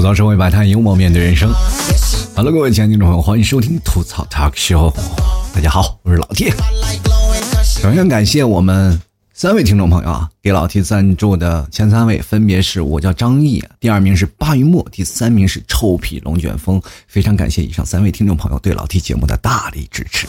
[0.00, 1.52] 吐槽社会百态，幽默面对人生。
[2.34, 4.90] Hello，各位亲爱的听众朋友，欢迎收听吐槽 Talk Show。
[5.54, 6.50] 大家好，我是老 T。
[7.78, 8.98] 首先感谢我们
[9.34, 16.80] 三位听众朋友啊，给老 T 赞助的前三位分别是我叫张毅，第二名是巴云墨，第三名是臭皮龙卷风。
[17.06, 20.26] 非常感谢以上三位听众朋友对老 T 节目的大力支持。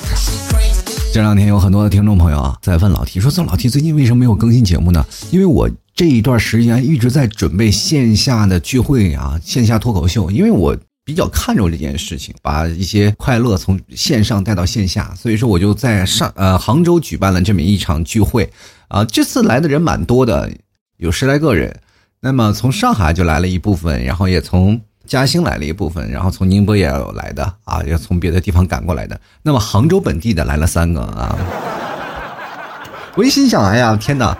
[1.13, 10.31] 这两天有很多的听众朋友啊，在问老 T 说：“这老 T 最近为什么没有更新节目呢？”因为我这一段时间一直在准备线下的聚会啊，线下脱口秀。
[10.31, 18.49] 因为我比较看重这件事情，把一些快乐从线上带到线下，所以说我就在上呃杭州举办了这么一场聚会
[18.87, 19.03] 啊。
[19.03, 20.49] 这次来的人蛮多的，
[20.95, 21.77] 有十来个人。
[22.21, 24.79] 那么从上海就来了一部分，然后也从。
[25.11, 29.19] 嘉兴来了一部分，然后从宁波也有来的啊，也从别的地方赶过来的。
[29.43, 31.37] 那么杭州本地的来了三个啊。
[33.15, 34.37] 我一心想，哎呀，天哪！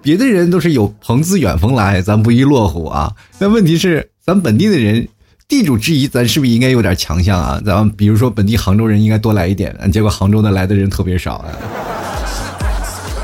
[0.00, 3.12] 别的人都是有朋自远方来，咱不亦乐乎啊？
[3.40, 5.06] 那问题是，咱本地的人，
[5.46, 7.60] 地主之谊，咱是不是应该有点强项啊？
[7.62, 11.48] 咱们比如说本地杭州人应该多来一点，结果杭州的来的人特别少啊。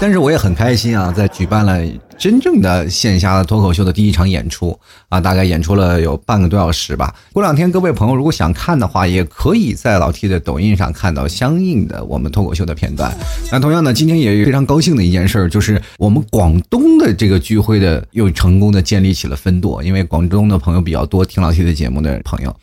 [0.00, 1.84] 但是我也很开心啊，在举办了。
[2.16, 4.76] 真正的线下的脱口秀的第一场演出
[5.08, 7.14] 啊，大概演出了有半个多小时吧。
[7.32, 13.16] 过两天各位朋友如果想看的话，也可以在老 T 的抖音上看到相应的我们脱口秀的片段。
[13.52, 22.54] 那同样呢，今天也非常高兴的一件事，就是我们广东的这个聚会的又成功的建立起了分舵，因为广东的朋友比较多，听老 T 的节目的朋友。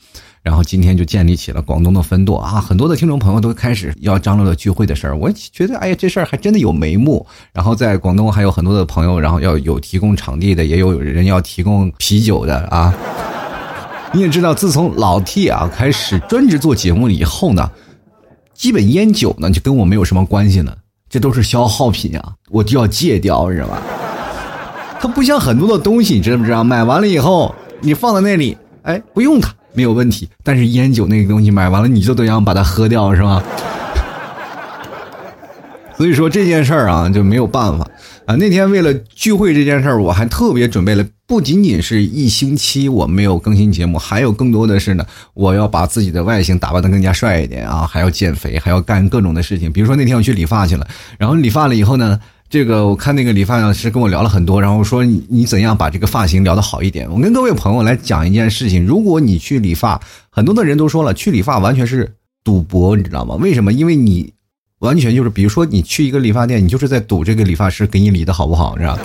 [0.46, 5.18] 然后今天就建立起了广东的分舵啊，很多的听众朋友都开始要张罗着聚会的事儿。
[5.18, 7.26] 我觉得，哎呀，这事儿还真的有眉目。
[7.52, 12.94] 然后在广东还有很多的朋友，然后要有提供场地的，也有人要提供啤酒的啊。
[14.14, 17.68] 你也知道，自从老 T 啊开始专职做节目以后呢，
[18.54, 20.78] 基本烟酒呢就跟我没有什么关系了，
[21.10, 23.82] 这都是消耗品啊，我就要戒掉，知道吧？
[25.02, 26.64] 它不像很多的东西，你知不知道？
[26.64, 29.52] 买完了以后你放在那里，哎，不用它。
[29.75, 33.43] 没有问题，但是烟酒那个东西买完了，你就得想把它喝掉，是吧？
[35.95, 37.87] 所以说这件事儿啊就没有办法
[38.25, 38.36] 啊。
[38.36, 49.71] 那天为了聚会这件事儿，我还特别准备了，不仅仅是一星期我没有更新节目，还有更多的是呢，我要把自己的外形打扮的更加帅一点啊，还要减肥，还要干各种的事情。
[49.71, 50.87] 比如说那天我去理发去了，
[51.17, 52.19] 然后理发了以后呢。
[52.48, 57.10] 这个我看那个理发师跟我聊了很多，然后说你怎样把这个发型聊得好一点。
[57.11, 62.14] 我跟各位朋友来讲一件事情：如果你去理发，很多的人都说了，去理发完全是
[62.44, 63.36] 赌博，你知道吗？
[63.36, 63.73] 为什么？
[63.73, 64.32] 因为你
[64.80, 68.98] 完全就是，比如说你去一个理发店，你就是在赌这个理发师给你理的好不好，是吧？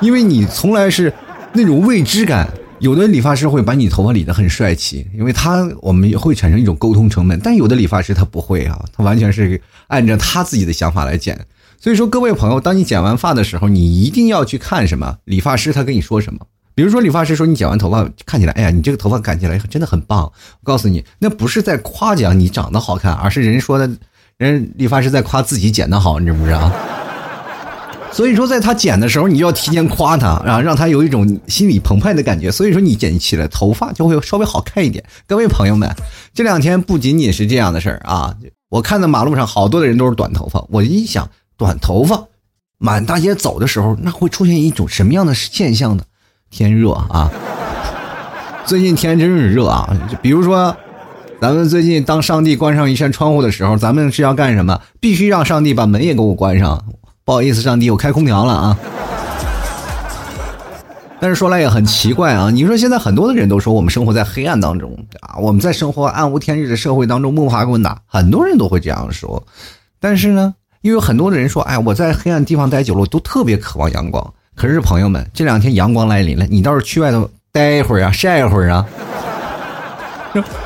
[0.00, 1.12] 因为你从来是
[1.52, 2.48] 那种未知感。
[2.80, 11.36] 有的理发师会把你头发理得很帅气，因为他我们会产生一种沟通成本，但有的理发师他不会啊，他完全是按照他自己的想法来剪。
[11.80, 16.40] 所以说，各位朋友，当你剪完发的时候，你一定要去看什么理发师他跟你说什么。
[16.74, 20.22] 比如说，理发师说你剪完头发看起来，哎呀，你这个头发看起来真的很棒。
[20.22, 20.32] 我
[20.64, 23.88] 告诉你，那不是在夸奖你长得好看，而是人说的，
[24.38, 26.68] 人理发师在夸自己剪的好，你知不知道？
[28.10, 32.50] 所以说，在他剪的时候，你就要提前夸他，啊，让他有一种心理澎湃的感觉。
[32.50, 35.04] 所以说，你剪起来头发就会稍微好看一点。
[35.28, 35.88] 各位朋友们，
[36.34, 38.34] 这两天不仅仅是这样的事儿啊，
[38.68, 41.28] 我看到马路上好多的人都是短头发，我一想。
[41.58, 42.24] 短头发，
[42.78, 46.04] 满大街走的时候，那会出现一种什么样的现象呢？
[46.50, 47.28] 天热啊！
[48.64, 49.92] 最近天真是热啊！
[50.08, 50.74] 就比如说，
[51.40, 54.80] 咱们最近当上帝关上一扇窗户的时候，咱们是要干什么？
[55.00, 56.84] 必须让上帝把门也给我关上。
[57.24, 58.78] 不好意思，上帝，我开空调了啊！
[61.18, 69.44] 但是说来也很奇怪啊，你说现在很多的人都说我们生活在黑暗当中啊，我们在生活暗无天日的社会当中摸爬滚打，很多人都会这样说。
[69.98, 70.54] 但是呢？
[70.80, 74.34] 因为很多的人说，哎，我在黑暗地方待久了，我都特别渴望阳光。
[74.54, 78.86] 可是朋友们，这两天阳光来临了，你倒是去外头待一会儿啊，晒一会儿啊。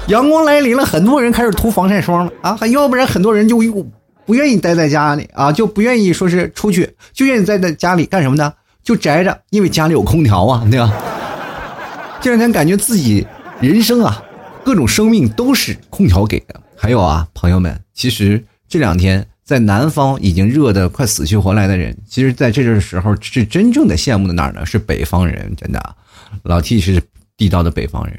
[0.09, 3.59] 阳光来临了，很多人开始涂防晒霜了啊，要不然很多人就
[4.25, 8.53] 不愿意待在家里啊，就不愿意说是出去，就愿意待在家里干什么呢？
[8.83, 10.93] 就宅着，因为家里有空调啊，对吧？
[12.21, 13.27] 这两天感觉自己
[13.61, 14.23] 人生啊，
[14.65, 16.55] 各种生命都是空调给的。
[16.77, 19.27] 还有啊，朋友们，其实这两天。
[19.53, 24.65] 在南方已经热的快死去活来的人，其实在这个时候是真正的羡慕的哪儿呢？
[24.65, 25.95] 是北方人，真的，
[26.43, 26.99] 老 T 是
[27.37, 28.19] 地道的北方人。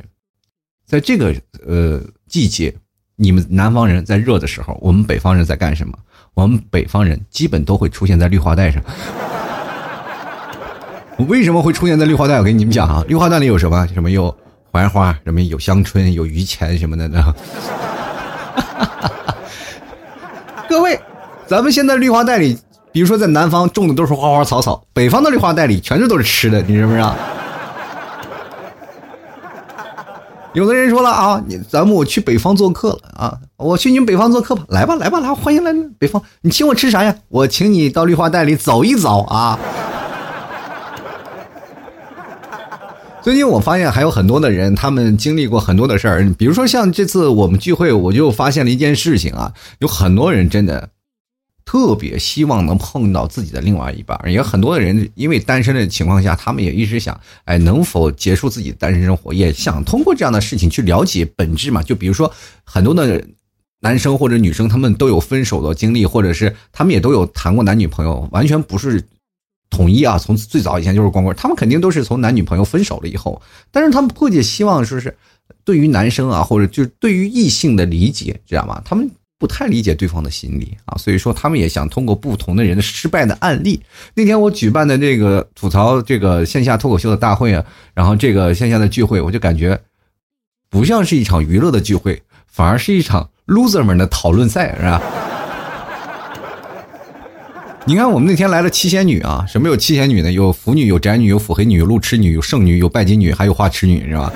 [0.86, 1.34] 在这个
[1.66, 2.00] 呃
[2.30, 2.72] 季节，
[3.16, 5.98] 你们南方人在热的时候，我们北方人在干什么？
[6.36, 8.80] 我们北方人基本都会出现在绿化带上。
[11.28, 12.38] 为什么会出现在绿化带？
[12.38, 13.88] 我跟你们讲啊，绿化带里有什么？
[13.88, 14.38] 什么有
[14.70, 17.34] 槐花，什么有香椿，有榆钱什么的呢？
[20.70, 21.02] 各位。
[21.54, 22.58] 咱们现在绿化带里，
[22.92, 27.16] 比如说在南方种的都是花花草草，北方的绿化带里全是都是吃的，你知不知道？
[30.54, 37.16] 有的人说了啊，你咱们我去北方做客了啊，我去你们北方做客吧，来吧来吧来，欢迎来北方，你请我吃啥呀？
[37.30, 39.60] 我请你到绿化带里走一走啊。
[43.22, 50.90] 最近我发现还有很多的人，他们经历过很多的事儿，比如说像这次我们聚会，我就发现了一件事情啊，有很多人真的。
[51.66, 59.34] 特别希望能碰到自己的另外一半，也很多的人因为单身的情况下，他们也一直想，哎，能否结束自己单身生活？
[59.34, 61.82] 也想通过这样的事情去了解本质嘛。
[61.82, 62.32] 就比如说，
[62.66, 63.26] 很多的
[63.80, 69.02] 男生或者女生，他们都有分手的经历，或者是他们也都有谈过男女朋友，完全不是
[69.70, 70.18] 统一啊。
[70.18, 75.16] 从最早以前就是光棍，他们肯定都是从男女朋友分手了以后，但是他们迫切希望说是
[75.64, 78.82] 对于男生啊，或者就是对于异性的理解，知道吗？
[78.84, 79.10] 他们。
[79.44, 83.78] 不太理解对方的心理啊，所以说他们也想通过不同的人的失败的案例。
[84.14, 87.62] 那天我举办的这个吐槽这个线下脱口秀的大会啊，
[87.94, 89.78] 然后这个线下的聚会，我就感觉
[90.70, 95.02] 不像是一场娱乐的聚会，反而是一场 loser 们的讨论赛，是吧？
[97.84, 100.32] 你看我们那天来了七仙女啊，什么有七仙女呢？
[100.32, 104.32] 有腐女，有宅女，有腹黑女，有路痴女，有圣女，有拜金女，还有花痴女，是吧？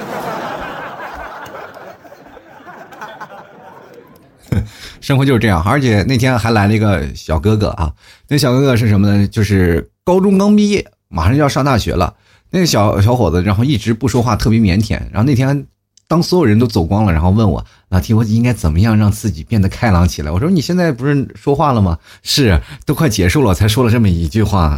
[5.07, 7.93] 生活就是这样，而且那天还来了一个小哥哥啊。
[8.27, 9.25] 那小哥哥是什么呢？
[9.25, 12.13] 就是高中刚毕业，马上就要上大学了。
[12.49, 14.99] 那个小小伙子，然后一直不说话，特别腼腆。
[15.09, 15.65] 然后那天，
[16.09, 20.29] 当所有人都走光了，然后问我老提我应该怎么样让自己变得开朗起来？
[20.29, 21.97] 我说你现在不是说话了吗？
[22.21, 24.77] 是，都快结束了，才说了这么一句话。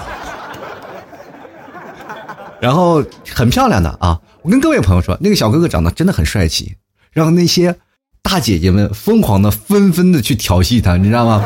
[2.58, 4.18] 然后很漂亮的啊！
[4.40, 6.76] 我跟各位朋友说，那个小哥哥长得真的很帅气，
[7.12, 7.76] 让那些。
[8.22, 11.44] 大姐姐们疯狂的、纷纷的去调戏他，你知道吗？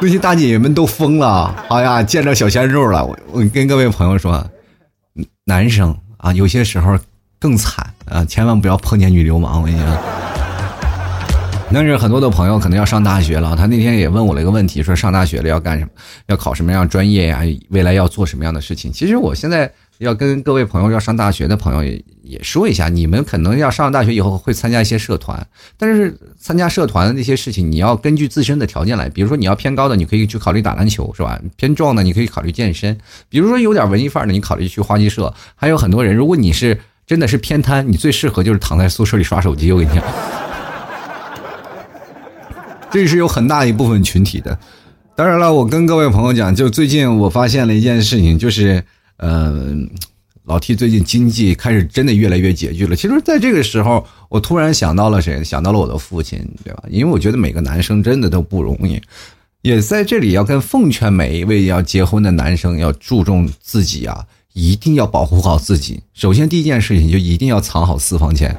[0.00, 3.04] 那些大姐姐们都疯了，哎呀，见着小鲜肉了。
[3.04, 4.44] 我我跟各位朋友说，
[5.44, 6.98] 男生啊，有些时候
[7.38, 9.60] 更惨啊，千万不要碰见女流氓。
[9.60, 9.98] 我跟你讲，
[11.72, 15.90] 但是很多的朋友可能要上大学了，他那天也问我了一个问题，说上大学了要干什么？
[16.26, 17.42] 要考什么样专业呀？
[17.68, 18.90] 未来要做什么样的事情？
[18.90, 19.70] 其实我现在。
[20.00, 29.10] 要跟各位朋友要上大学的朋友也也说一下，你们可能要上了大学以后会参加一些社团，但是参加社团的那些事情，你要根据自身的条件来。
[29.10, 31.38] 比如说你要偏高的，你可以去考虑打篮球，是吧？
[31.56, 32.96] 偏壮的，你可以考虑健身。
[33.28, 35.34] 比如说有点文艺范儿的，你考虑去花季社。
[35.54, 39.70] 还有很多人，如果你是真的是偏瘫，你最适合就是躺在宿舍里刷手机。
[39.70, 40.02] 我跟你讲，
[42.90, 44.58] 这是有很大一部分群体的。
[45.14, 48.82] 当然了，我跟各位朋友讲，就最近我发现了一件事情，就是。
[49.22, 49.88] 嗯，
[50.44, 52.96] 老 T 最近经济开始真的越来越拮据了。
[52.96, 55.44] 其实，在这个时候，我突然想到了谁？
[55.44, 56.82] 想到了我的父亲，对吧？
[56.88, 59.00] 因为我觉得每个男生真的都不容易，
[59.62, 64.24] 也在这里要跟奉劝每一位要结婚的男生，要注重自己啊，
[64.54, 66.00] 一定要保护好自己。
[66.14, 68.56] 首先，第一件事情就一定要藏好私房钱。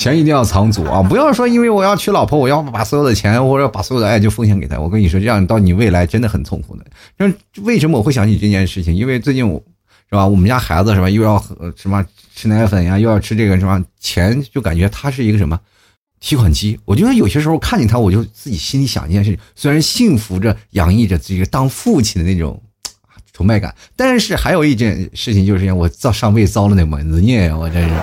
[0.00, 1.02] 钱一定要藏足啊！
[1.06, 4.80] 不要说因为我要娶老婆，我要把所有的钱或者把所有的爱就奉献给她。
[4.80, 6.84] 我跟你说，这样到你未来真的很痛苦的。
[7.18, 7.30] 那
[7.62, 8.96] 为什么我会想起这件事情？
[8.96, 9.62] 因为最近我，
[10.08, 10.26] 是吧？
[10.26, 11.38] 我们家孩子是吧，又要
[11.76, 12.02] 什么
[12.34, 15.60] 吃奶粉呀，又要吃这个什么，钱就感觉他是一个什么
[16.18, 16.80] 提款机。
[16.86, 22.58] 我觉得有些时候看见他，我就自己心里想一件事情：虽然幸福着、洋溢着这个当父亲的那种
[23.34, 27.54] 崇拜感，但是还有一件事情就是我遭上辈遭了那门子孽呀！
[27.54, 27.94] 我真是。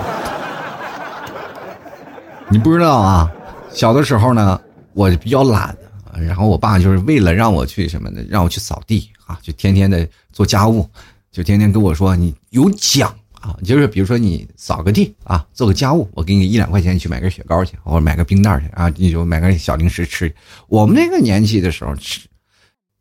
[2.50, 3.30] 你不知道啊，
[3.70, 4.58] 小的时候呢，
[4.94, 5.76] 我比较懒，
[6.14, 8.22] 然后我爸就是为了让我去什么呢？
[8.26, 10.88] 让我去扫地啊，就天天的做家务，
[11.30, 20.34] 就天天跟我说你有奖啊，就是比如说你扫个地啊，做个家务，我给你一两块钱去买根雪糕去，或者买个冰袋去啊，你就买个小零食吃。
[20.68, 22.26] 我们那个年纪的时候吃，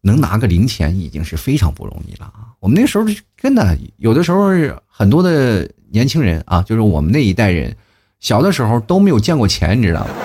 [0.02, 2.52] 能拿个零钱已经是非常不容易了啊。
[2.60, 3.06] 我们那时候
[3.38, 4.50] 真的有的时候
[4.86, 7.74] 很多的年轻人啊，就是我们那一代人。
[8.20, 10.08] 小的时候都没有见过钱，你知道吗？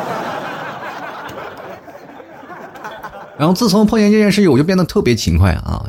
[3.39, 5.85] 然后自从碰见这件事情，我就变得特别勤快啊！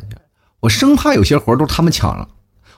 [0.60, 2.28] 我生怕有些活都他们抢了，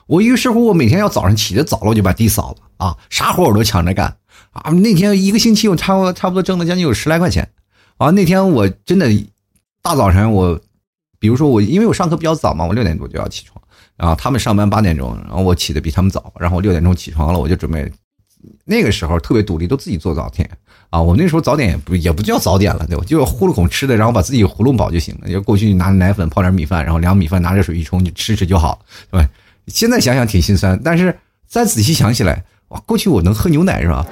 [0.05, 2.97] 我于是乎我每天要早上起得早了，我就把地扫了啊！
[3.09, 4.17] 啥活我都抢着干
[4.51, 4.71] 啊！
[4.71, 7.49] 那天一个星期我差不多差不多挣了将近有十来块钱
[7.97, 8.11] 啊！
[8.11, 9.09] 那天我真的
[9.81, 10.59] 大早晨我，
[11.17, 13.59] 比如说我因为我上课比较早嘛，我六点多就要起床，
[13.95, 17.91] 然后他们上班八点钟，然后我起的比他们早，然后我六点钟起床了，我就准备。
[18.65, 20.49] 那个时候特别独立，都自己做早点
[20.89, 21.01] 啊！
[21.01, 23.03] 我那时候早点也不也不叫早点了，对吧？
[23.05, 25.29] 就呼噜口吃的，然后把自己糊弄饱就行了。
[25.29, 28.79] 就过去拿奶粉泡点米饭，然后凉米饭拿热水一冲就吃吃就好，
[29.11, 29.29] 对吧？
[29.67, 31.17] 现在想想挺心酸，但是
[31.47, 34.05] 再仔细想起来，哇，过去我能喝牛奶是吧？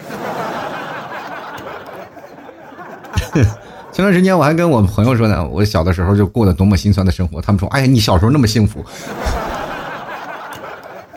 [3.91, 8.85] 前段时间我还跟我朋友说呢，我小的时候就过得多么心酸的生活，他们说，哎呀，你小时候那么幸福。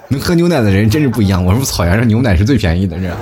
[0.09, 1.45] 能喝牛奶的人真是不一样。
[1.45, 3.12] 我说草原上牛奶是最便宜的，是。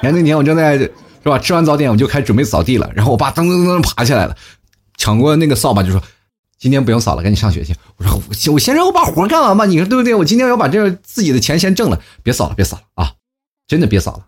[0.00, 0.92] 前那年我正在是
[1.24, 4.36] 吧，吃完早点我就开始准备扫地了，然后我爸噔噔噔噔爬起来了，
[4.96, 6.00] 抢过那个扫把就说
[6.58, 10.14] ：“今天不用扫了，赶紧上学去。”我说：“我先让我把活干完吧，你说对不对？
[10.14, 13.12] 我今天要把这自己的钱先挣了，别扫了，别扫了啊！
[13.66, 14.20] 真的别扫了，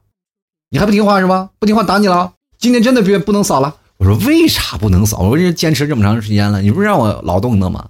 [0.71, 1.50] 你还不听话是吧？
[1.59, 2.33] 不听话打你了。
[2.59, 5.19] 今天真的别不能扫了。”我说：“为啥不能扫？
[5.21, 7.88] 我这坚持这么长时间了，你不是让我劳动的吗？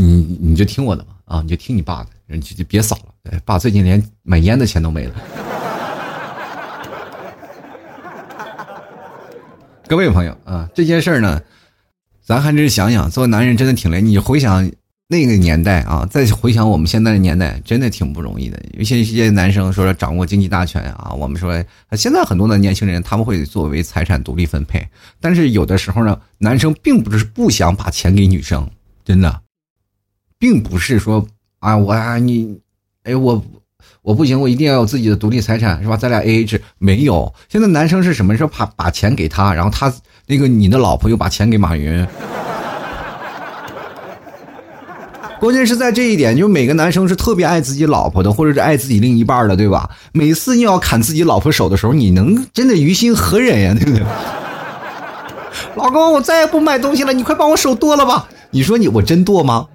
[0.00, 1.42] 你你就听我的吧啊！
[1.42, 3.04] 你就听你爸的，你就就别扫了。
[3.44, 5.14] 爸最近连买烟的钱都没了。”
[9.86, 11.42] 各位朋友啊，这件事儿呢，
[12.22, 14.00] 咱还是想想，做男人真的挺累。
[14.00, 14.70] 你回想
[15.08, 18.62] 那个年代啊，再回想我们现在的年代，真的挺不容易的。
[18.74, 21.52] 有些一些男生说掌握经济大权啊，我们说
[21.92, 24.80] 现在很多的年轻人他们会作为财产独立分配，
[25.20, 28.70] 但是有的时候呢，男生并不是不想把钱给女生，
[29.04, 29.40] 真的，
[30.40, 31.24] 并不是说
[31.60, 32.58] 啊我啊你，
[33.04, 33.40] 哎我。
[34.02, 35.94] 我不行，我一定要有自己的独立财产，是吧？
[35.94, 37.30] 咱俩 A A 制没有。
[37.50, 38.34] 现在男生是什么？
[38.34, 39.92] 是把把钱给他，然后他
[40.26, 42.06] 那个你的老婆又把钱给马云。
[45.38, 49.90] 关键是在这一点，就每个男生是特别爱自己老婆的，或者是爱自己另一半的，对吧？
[50.12, 53.74] 每次你要砍自己老婆手的时候，你能真的于心何忍呀？
[53.78, 54.02] 对不对？
[55.76, 58.26] 老公，我再也不买东西了，你快帮我手剁了吧？
[58.50, 59.66] 你说你我真剁吗？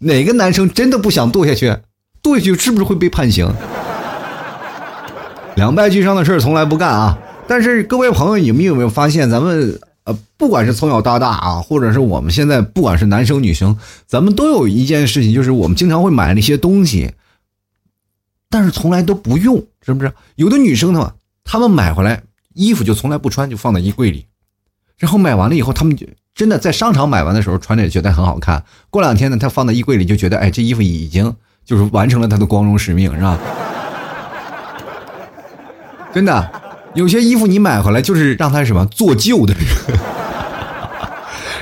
[0.00, 1.76] 哪个男生真的不想剁下去？
[2.22, 3.52] 剁下去是不是会被判刑？
[5.56, 7.18] 两败俱伤的事儿从来不干啊！
[7.48, 13.76] 但是各位朋友，你们有没有发现，咱们呃，不管是从小到大啊，或者是我们现在，不管是男生女生，
[14.06, 17.12] 咱们都有一件事情，就是我们经常会买那些东西，
[18.48, 20.12] 但是从来都不用，是不是？
[20.36, 22.22] 有的女生呢，她们买回来
[22.54, 24.26] 衣服就从来不穿，就放在衣柜里，
[24.96, 26.06] 然后买完了以后，她们就
[26.38, 33.36] 真的在商场买完的时候穿着也觉得很好看，过两天呢，他放在衣柜里就觉得，哎，这衣服已经就是完成了他的光荣使命，是吧？
[36.14, 36.50] 真的，
[36.94, 39.52] 有些衣服你买回来就是让他什么做旧的，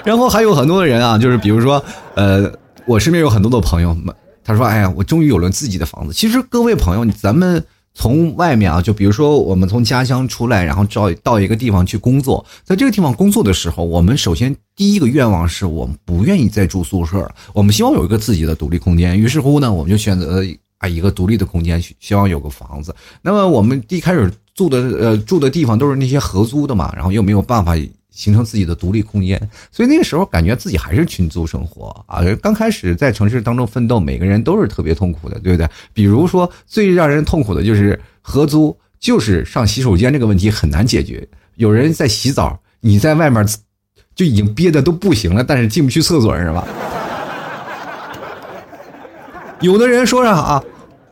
[0.05, 1.83] 然后还有很多的人啊，就是比如说，
[2.15, 2.53] 呃，
[2.85, 3.97] 我身边有很多的朋友，
[4.45, 7.65] 他说：“哎呀，我终于有了自己的房子。”其实各位朋友，咱们
[7.97, 19.19] 从外面啊，就比如说我们从家乡出来，然后到到一个地方去工作，在这个地方工作的时候，我们首先第一个愿望是我们不愿意再住宿舍了，我们希望有一个自己的独立空间。
[19.19, 20.45] 于是乎呢，我们就选择。
[20.79, 22.95] 啊，一个独立的空间，希望有个房子。
[23.23, 27.75] 那么我们一开始住的呃住的地方都是那些合租的嘛，然后又没有办法
[28.17, 29.39] 形成自己的独立空间，
[29.71, 32.25] 所以那个时候感觉自己还是群租生活啊。
[32.43, 35.69] 刚开始在城市当中奋斗，每个人都是特别痛苦的，对不对？
[35.93, 41.29] 比如说最让人痛苦的就是合租，就是上洗手间这个问题很难解决。
[41.57, 43.47] 有人在洗澡，你在外面
[44.15, 46.67] 就已经憋的都不行了，但是进不去厕所是吧？
[49.61, 50.65] 有的人说啥啊？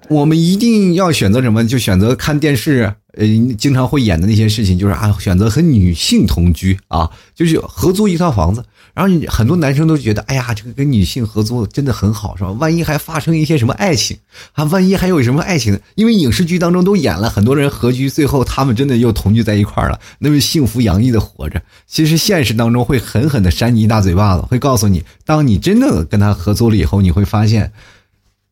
[0.08, 1.66] 我们一定要选择什么？
[1.66, 8.62] 就选择看电视，呃，经常会演的那些事情，就是啊，选择和女性同居啊，就是合租一套房子。
[8.92, 12.52] 然后很多男生都觉得，哎呀，这个跟女性合租真的很好，是吧？
[12.52, 14.16] 万一还发生一些什么爱情
[14.52, 14.62] 啊？
[14.64, 15.80] 万一还有什么爱情？
[15.96, 21.60] 因为影视剧当中都演了很多人合居，最后他们真的又同居在一块儿了，那么幸福洋溢的活着。
[21.88, 27.72] 其实现实当中会狠狠的扇你一大嘴巴子，会告诉你，当你真的跟他合租了以后，你会发现。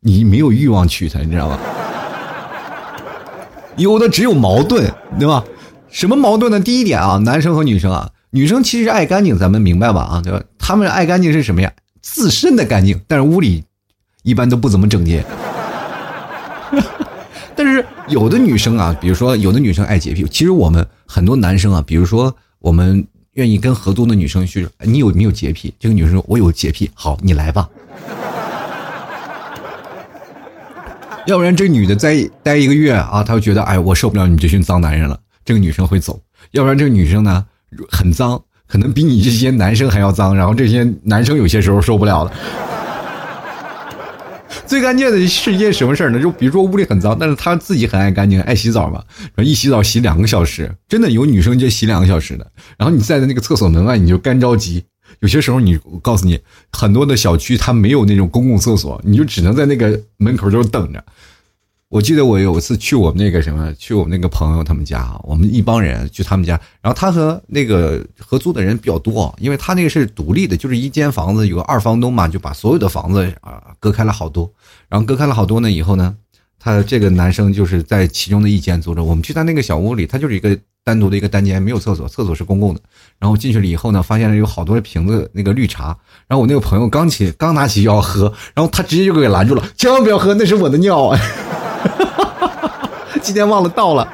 [0.04, 1.58] 你没有欲望娶她，你知道吧？
[3.76, 5.42] 有的只有矛盾，对吧？
[5.88, 6.60] 什么矛盾呢？
[6.60, 10.02] 第一点啊，男生和女生啊，女生其实爱干净，咱们明白吧？
[10.02, 10.42] 啊，对吧？
[10.58, 11.72] 他们爱干净是什么呀？
[12.00, 13.64] 自身的干净，但是屋里
[14.22, 15.24] 一般都不怎么整洁。
[17.54, 25.72] 但是有的女生啊，比如说有的女生爱洁癖，其实我们很多男生啊，比如说我们愿意跟合租的女生去，你有没有洁癖？
[25.78, 27.68] 这个女生说，我有洁癖，好，你来吧。
[31.26, 36.20] 要不然这女的再待一个月啊，她就觉得哎，我受不了你这群脏男人了，这个女生会走。
[36.50, 37.46] 要不然这个女生呢
[37.88, 42.32] 很脏，可能比你这些男生还要脏，然后这些男生有些时候受不了了。
[44.66, 46.20] 最关键的是一件什么事呢？
[46.20, 49.02] 就比如说屋里很脏，但是她自己很爱干净，爱洗澡嘛，
[49.34, 52.46] 然后一洗澡洗两个小时，真的有女生就洗两个小时的。
[52.76, 54.82] 然后你站在那个厕所门外，你就干着急。
[55.22, 56.36] 有些时候，你我告诉你，
[56.72, 61.02] 很多的小区它没有那种公共厕所，你就只能在那个门口就等着。
[61.88, 74.52] 我记得我有一次去我们那个什么，去我们那个朋友他们家，我们一帮人去他们家，然后他和那个合租的人比较多，因为他那个是独立的，就是一间房子有个二房东嘛，就把所有的房子啊隔开了好多，
[74.88, 76.16] 然后隔开了好多呢以后呢，
[76.58, 79.04] 他这个男生就是在其中的一间租着。
[79.04, 82.80] 我们去他那个小屋里，他就是一个单独的一个单间，没有厕所，厕所是公共的。
[83.18, 85.96] 然后进去了以后呢，发现了有好多瓶子那个绿茶。
[86.26, 91.16] 然后我那个朋友刚起刚拿起要喝，然后他直接就给拦住了，千万不要喝，那是我的尿。
[93.22, 94.08] 今天忘了倒了。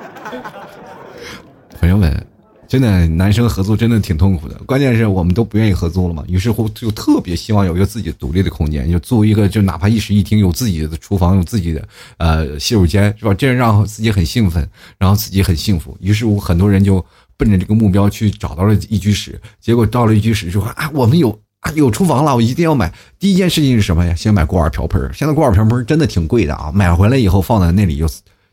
[1.80, 2.26] 朋友们。
[2.68, 4.54] 真的，男生合租真的挺痛苦的。
[4.66, 13.32] 关键是我们都不愿意合租了嘛，于是乎就特别希望有一个自己独立的空间，就租一个，就哪怕一室一厅，有自己的厨房，有自己的呃洗手间，是吧？
[13.32, 15.96] 这样让自己很兴奋，然后自己很幸福。
[15.98, 17.02] 于是乎，很多人就
[17.38, 19.40] 奔着这个目标去找到了一居室。
[19.58, 22.92] 结果到了一居室之后啊，我们有啊有厨房了，我一定要买。
[23.18, 24.14] 第一件事情是什么呀？
[24.14, 25.10] 先买锅碗瓢盆。
[25.14, 28.06] 现在锅碗瓢盆真的挺贵的啊，买回来以后放在那里就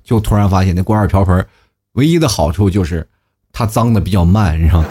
[0.05, 1.45] 就突然发现那锅碗瓢盆
[1.95, 3.05] 唯一的好处就是。
[3.55, 4.83] 它脏的比较慢，是吧？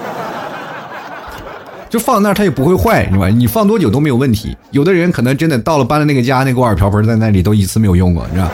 [1.91, 3.29] 就放那儿，它也不会坏，是吧？
[3.29, 4.57] 你放多久都没有问题。
[4.71, 8.49] 有的人可能真的到了搬了那个家，那锅碗瓢盆在那里都一次没有用过，你知道？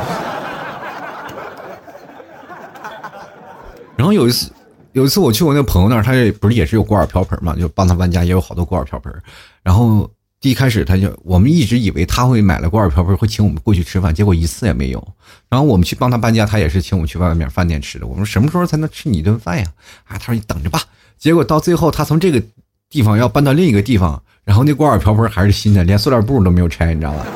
[3.96, 4.50] 然后有一次，
[4.92, 9.12] 有一次我去我那朋友那儿，他也不是也是有锅碗瓢盆嘛，就帮他搬家也有好多锅碗瓢盆。
[9.62, 10.10] 然后
[10.42, 15.08] 一开始他就我们一直以为他会买了锅碗瓢盆会请我们过去吃饭，结果一次也没有。
[15.50, 18.06] 然后我们去帮他搬家，他也是请我们去外面饭店吃的。
[18.06, 19.64] 我说什么时候才能吃你一顿饭呀？
[20.04, 20.80] 啊，他说你等着吧。
[21.18, 22.42] 结果到最后，他从这个
[22.88, 27.26] 地方要搬到另一个地方，然后那锅碗瓢盆还是新的，连塑料布都没有拆，你知道吗？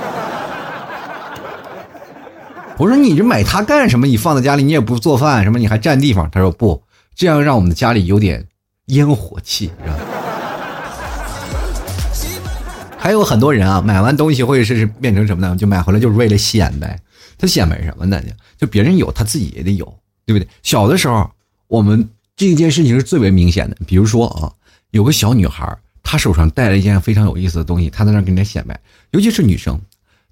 [2.78, 4.06] 我说你这买它干什么？
[4.06, 6.30] 你放在家里你也不做饭，什么你还占地方？
[6.30, 6.82] 他说不，
[7.14, 8.46] 这样让我们的家里有点
[8.87, 10.24] 烟火气，知道吗？
[13.04, 15.54] 还有很多人啊，买完东西会是变成什么呢？
[15.54, 16.99] 就买回来就是为了显摆。
[17.37, 18.18] 他显摆什么呢？
[18.56, 19.84] 就别人有，他自己也得有，
[20.25, 20.49] 对不对？
[20.62, 21.30] 小的时候，
[21.68, 23.76] 我们这件事情是最为明显的。
[23.87, 24.50] 比如说啊，
[24.90, 28.80] 有个小女孩，她手上戴了一件非常有意思的东西，她在那给人家显摆。
[29.11, 29.78] 尤其是女生，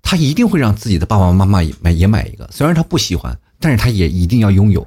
[0.01, 4.87] 她一定会让自己的爸爸妈妈也买也买一个，虽然她不喜欢，但是她也一定要拥有。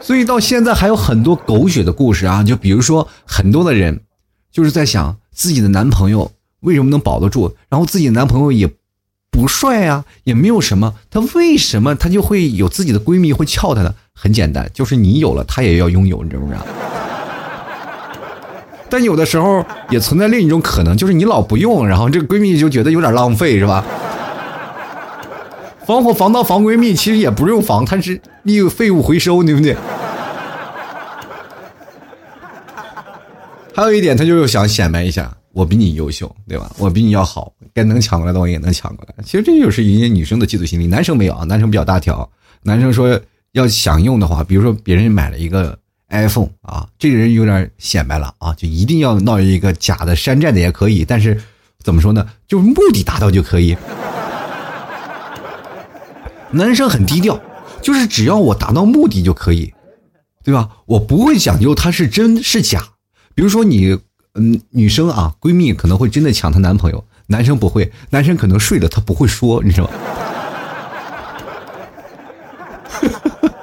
[0.00, 4.00] 所以到现在还有很多狗血的故事啊，就比如说很多的人
[4.54, 8.70] 就是在想自己的男朋友为什么能保得住，然后自己的男朋友也。
[9.36, 13.92] 不帅呀，也没有什么，他为什么他就会有自己的闺蜜会撬他呢？
[14.12, 16.60] 很简单，就是你有了，他也要拥有，你知不知道？
[18.88, 23.84] 但有的时候也存在另一种可能，就是你老不用，然后这个闺蜜就觉得有点浪费，是吧？
[25.84, 29.76] 防火防盗防闺蜜，其实也不用防，它是利用废物回收，对不对？
[33.74, 35.36] 还有一点，他就是想显摆一下。
[35.52, 36.70] 我比你优秀，对吧？
[36.78, 39.14] 我比你要好，该能抢过来的我也能抢过来。
[39.24, 42.28] 其实这就是一些女生的嫉妒心理，男生没有啊，男生比较大条。
[42.62, 43.20] 男生说
[43.52, 51.40] 要想用的话，比如说别人买了一个 iPhone 啊，这个人有点显摆了啊，就一定要闹一个假的山寨的也可以，但是
[51.80, 52.26] 怎么说呢？
[52.48, 53.76] 就是目的达到就可以。
[56.50, 57.40] 男生很低调，
[57.80, 59.72] 就是只要我达到目的就可以，
[60.42, 60.68] 对吧？
[60.86, 62.82] 我不会讲究它是真是假。
[63.34, 63.98] 比如说你。
[64.36, 69.92] 嗯，女生啊，闺蜜可能会真的抢她男朋友，男生不会，男生可能睡了，他不会说，你知道吗？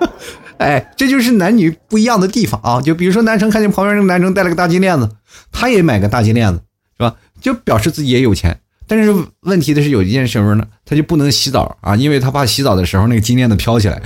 [0.60, 2.82] 哎，这就是男女不一样的地方啊！
[2.82, 5.10] 就比如说，男生看见旁边那个男生戴了个大金链子，
[5.52, 6.62] 他也买个大金链子，
[6.98, 7.18] 是吧？
[7.42, 8.58] 就表示自己也有钱。
[8.88, 10.66] 但是问题的是，有一件什么呢？
[10.86, 14.02] 他就不能洗澡啊，因为他怕洗澡的时候那个金链子飘起来。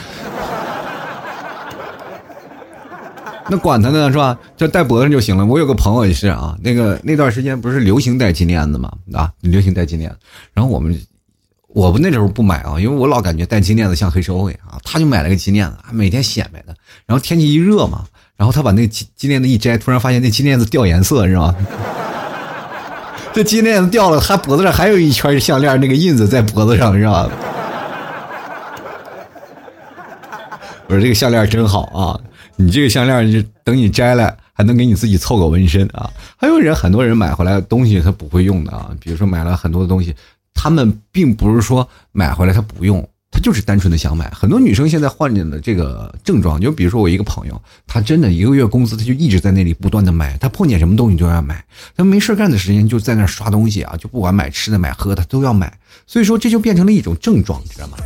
[3.49, 4.37] 那管他呢，是吧？
[4.57, 5.45] 就戴脖子上就行了。
[5.45, 10.17] 我有个朋友也是啊，那个那段时间不是流行戴金链子嘛，啊，流行戴金链子。
[10.53, 10.99] 然后我们，
[11.67, 14.79] 我不那时候不买啊，因为我老感觉戴金链子像黑社会啊。
[14.83, 16.75] 他就买了个金链子，每天显摆的。
[17.05, 18.05] 然后天气一热嘛，
[18.35, 21.53] 然后他把那金金链子一摘，突然发现那金链子掉颜色，是吧？
[23.31, 27.29] 这金链子掉了，他脖子上还有一圈项链那个印子在脖子上，是吧？
[30.87, 32.19] 我说这个项链真好啊。
[32.57, 36.09] 你这个项链就等你摘了，还能给你自己凑个纹身啊！
[36.37, 40.15] 还有人，很多人买回来的东西他不会用的啊，比如说买了很多的东西，
[40.53, 44.29] 他们并不是说买回来他不用，他就是单纯的想买。
[44.29, 51.65] 很多女生现在患的这个症状，就比如说我一个朋友，他真的一个月工资他就一直在那里不断的买，他碰见什么东西都要买，
[51.97, 57.97] 他没事干的时间就在那刷东西啊，就不管买吃的买喝的都要买，所以说这就变成了一种症状，你知道吗？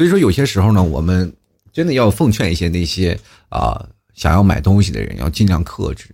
[0.00, 1.30] 所以说，有些时候呢，我们
[1.74, 6.08] 真的要奉劝一些那些啊想要买东西的人，要尽量克制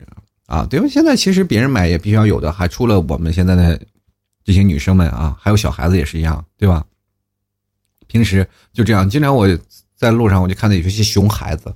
[0.47, 0.89] 啊，对吧？
[0.91, 3.81] 现在其实别人买也必须要有的，还除了我们现在的
[4.43, 6.85] 这些女生们啊，还有小孩子也是一样，对吧？
[8.09, 9.47] 平时就这样，经常我
[9.95, 11.73] 在路上我就看到有些熊孩子，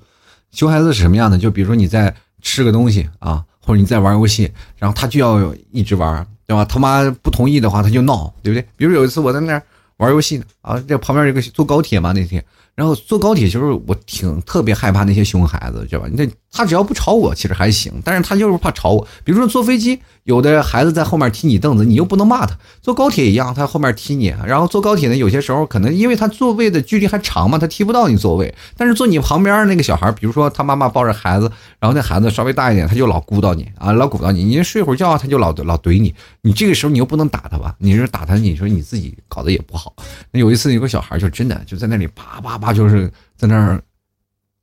[0.51, 1.39] 熊孩子是什么样的？
[1.39, 6.65] 就比如说你在吃个东西啊，或者你在玩游戏，然后他就要一直玩，对吧？
[6.65, 8.67] 他妈不同意的话他就闹，对不对？
[8.77, 9.63] 比如有一次我在那儿。
[10.01, 12.45] 玩游戏呢啊，这旁边有个坐高铁嘛那天。
[12.75, 16.09] 然后坐高铁就是我挺特别害怕那些熊孩子，知道吧？
[16.15, 17.93] 那他只要不吵我，其实还行。
[18.05, 19.07] 但是他就是怕吵我。
[19.23, 22.57] 比如说坐飞机，有的孩子在后面踢你凳子，你又不能骂他。
[22.83, 24.35] 坐高铁一样，他后面踢你。
[24.45, 28.53] 然后坐高铁呢，有些时候可能因为他座位的距离还长嘛，他踢不到你座位。
[28.77, 34.45] 但是坐你旁边那个小孩，比如说他妈妈抱着孩子，然后那孩子稍微大一点，他就老鼓捣你啊，老鼓捣你。
[34.45, 36.13] 你睡会儿觉，他就老老怼你。
[36.43, 37.75] 你这个时候你又不能打他吧？
[37.79, 39.95] 你是打他，你说你自己搞得也不好。
[40.33, 43.81] 那有一次有个小孩就真的就在那里啪啪啪，就是在那儿，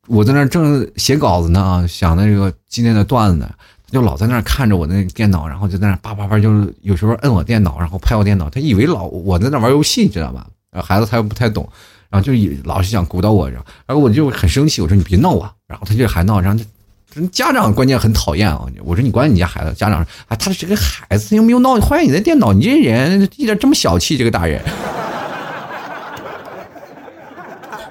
[0.07, 3.49] 我在那儿正写稿子呢啊，想那个今天的段子呢，
[3.91, 10.47] 就老在那儿看着我那电脑，然后就在那叭叭叭，就是有时候摁我电脑，然后拍我电脑，他以为老我在那玩游戏，你知道吧？
[10.81, 11.67] 孩子他又不太懂，
[12.09, 12.31] 然后就
[12.63, 16.63] 老是想鼓捣我，然后我就很生气，我说你别闹啊，然后他就还闹，然后
[17.31, 24.61] 家长关键很讨厌啊，我说你管你家孩子，家长啊，他是个孩子，又没有闹坏你的电脑，你这人一点这么小气，这个大人。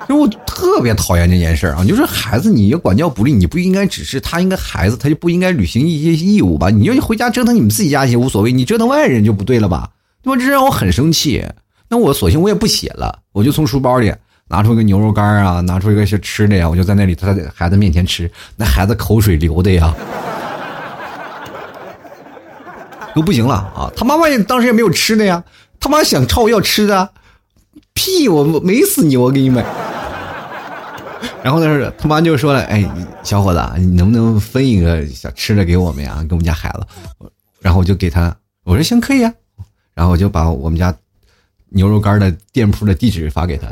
[0.09, 1.85] 因为我特别讨厌这件事儿啊！
[1.85, 6.71] 就是孩子，你要管教不力，你不应该只是他应该孩子，他就不应该履行一些义务吧？
[6.71, 9.91] 你要回家折腾你们自己家也无所谓，你折腾外人就不对了吧？
[10.23, 10.41] 对吧？
[10.41, 11.45] 这让我很生气。
[11.89, 14.13] 那我索性我也不写了，我就从书包里
[14.49, 19.95] 拿出一个牛肉干啊，拿出一个些吃的呀，我就在那里他在孩子面前吃，那孩子口水流的呀，
[23.15, 23.91] 都不行了啊！
[23.97, 25.43] 他妈妈也当时也没有吃的呀，
[25.81, 27.11] 他妈想朝我要吃的，
[27.95, 28.29] 屁！
[28.29, 29.65] 我没死你，我给你买。
[31.47, 32.85] 然后呢，他妈就说了：“哎，
[33.23, 36.17] 小伙子，你能不能分一个小吃的给我们呀？
[36.29, 36.85] 给我们家孩子。”
[37.63, 39.33] 然后我就给他，我说：“行，可以啊。”
[39.95, 40.93] 然后我就把我们家
[41.69, 43.69] 牛肉干的店铺的地址发给他。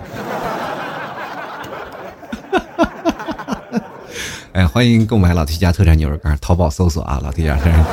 [4.54, 7.84] 哎，欢迎购买老 T 家特产牛肉干，淘宝搜索啊，老 T 家特产。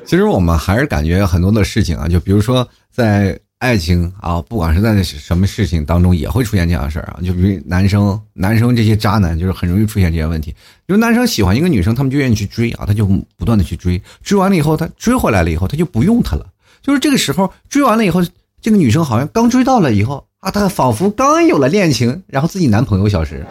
[0.06, 3.38] 其实我们还是感觉很多的事情啊，就比如说在。
[3.66, 7.18] 爱情啊，不管是在什么事情当中，也会出现这样的事儿啊。
[7.20, 10.54] 就比如男生，男生这些渣男，就是很容易出现这些问题。
[10.86, 13.04] 因为男生喜欢一个女生，他们就愿意去追啊，他就
[13.36, 16.46] 不断的去追，追完了以后，他追回来了以后，他就不用他了。
[16.80, 18.22] 就是这个时候追完了以后，
[18.60, 23.44] 这个女生好像刚追到了以后啊，她仿佛刚有了恋情，然后自己男朋友消失，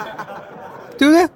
[0.98, 1.26] 对不对？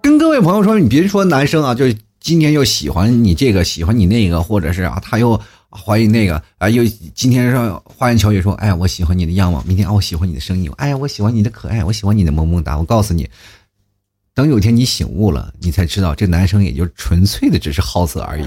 [0.00, 1.84] 跟各位朋友说，你别说男生啊，就。
[2.22, 12.78] 今天又喜欢你这个，喜欢你那个，或者是啊，他又怀疑那个啊，又今天说花言巧语说，哎，我喜欢你的样貌，明天啊，我喜欢你的声音，哎呀，我喜欢你的可爱，我喜欢你的萌萌哒。
[12.78, 13.28] 我告诉你，
[14.34, 18.46] 等有天你醒悟了，你才知道这男生也就纯粹的只是好色而已，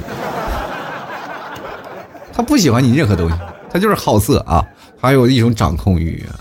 [2.32, 3.36] 他不喜欢你任何东西，
[3.70, 4.66] 他就是好色啊，
[4.98, 6.40] 还有一种掌控欲啊。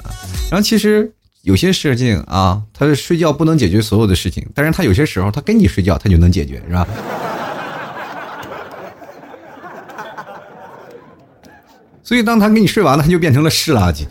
[0.50, 1.12] 然后其实
[1.44, 6.88] 有些事情啊，他睡觉不能解决所有的事情，但是他有些时候他跟你睡觉，他就能解决，是吧？
[12.02, 14.06] 所以，当他给你睡完了，他就变成了湿垃圾。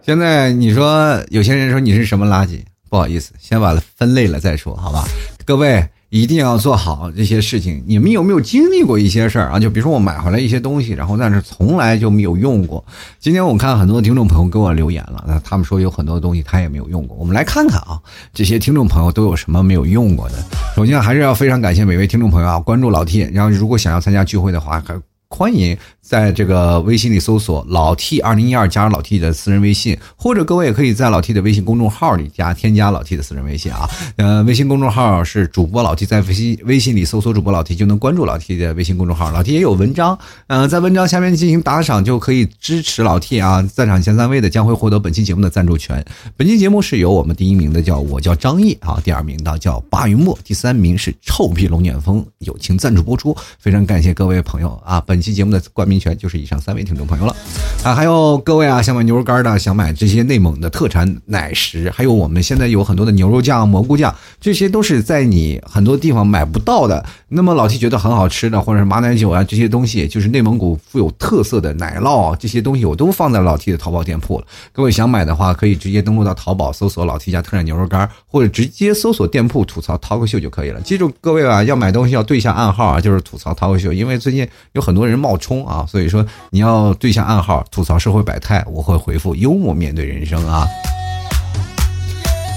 [0.00, 2.62] 现在你说，有些人说你是什么垃圾？
[2.88, 5.04] 不好意思，先把它分类了再说，好吧？
[5.44, 5.86] 各位。
[6.12, 7.82] 一定要做好这些事情。
[7.86, 9.58] 你们有没有经历过一些事儿啊？
[9.58, 12.84] 就比如说我买回来一些东西，然后但是从来就没有用过。
[13.18, 17.16] 今天我看很多听众朋友给我留言了，那他们说有很多东西他也没有用过。
[17.16, 17.98] 我们来看看啊，
[18.34, 20.34] 这些听众朋友都有什么没有用过的。
[20.76, 23.20] 首先还是要非常感谢每位听众朋友啊，关注老 T。
[23.32, 24.94] 然后如果想要参加聚会的话，还
[25.30, 25.74] 欢迎。
[26.04, 33.88] 在这个微信里搜索“老 T 二零一二”，加入老 T 的私人微信，或者各位也可以在老 T 的微信公众号里加添加老 T 的私人微信啊。
[34.16, 39.30] 呃，微信公众号是主播老 T，在微信微信里搜索主播老 T 就能关注老 T 的微信公众号。
[39.30, 43.62] 老 T 也有文章，嗯，在文章下面进行打赏就可以支持老 T 啊。
[43.62, 46.04] 在场前三位的将会获得本期节目的赞助权。
[46.36, 53.34] 本期节目是由我们第一名的叫我叫张毅啊，第二名的叫巴云墨，第三名是臭屁龙卷风友情赞助播出。
[53.60, 56.02] 非常感谢各位朋友啊，本期节目的冠名名。
[56.02, 57.36] 全就是以上三位听众朋友了，
[57.84, 67.04] 啊，还有各位啊，想买牛肉干的，想买这些内蒙的特产奶食，还有我们现在有很多的牛肉酱、蘑菇酱，这些都是在你很多地方买不到的。
[67.28, 74.46] 那么老 T 觉得很好吃的，或者是马奶酒啊这些东西，就是内蒙古富有特色的奶酪这些东西，我都放在老 T 的淘宝店铺了。
[74.72, 80.80] 各位想买的话，可以直接登录到淘宝搜索老 T 家特产牛肉干，或者直接搜索店铺吐槽涛哥秀就可以了。
[80.80, 85.81] 记住各位啊，要买东西要对一下暗号啊，就是吐槽涛哥秀，因为最近有很多人冒充啊。
[85.86, 90.66] 所以说你要对下暗号，吐槽社会百态，我会回复幽默面对人生啊。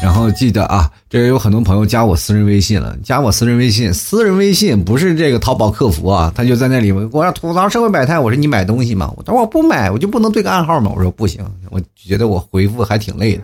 [0.04, 9.12] 然后记得啊，这有很多朋友加我私人微信了，加我私人微信，私人微信不是这个淘宝客服啊，他就在那里，我要吐槽社会百态，我说你买东西吗？
[9.16, 10.92] 我说我不买，我就不能对个暗号吗？
[10.96, 13.42] 我说不行，我觉得我回复还挺累的。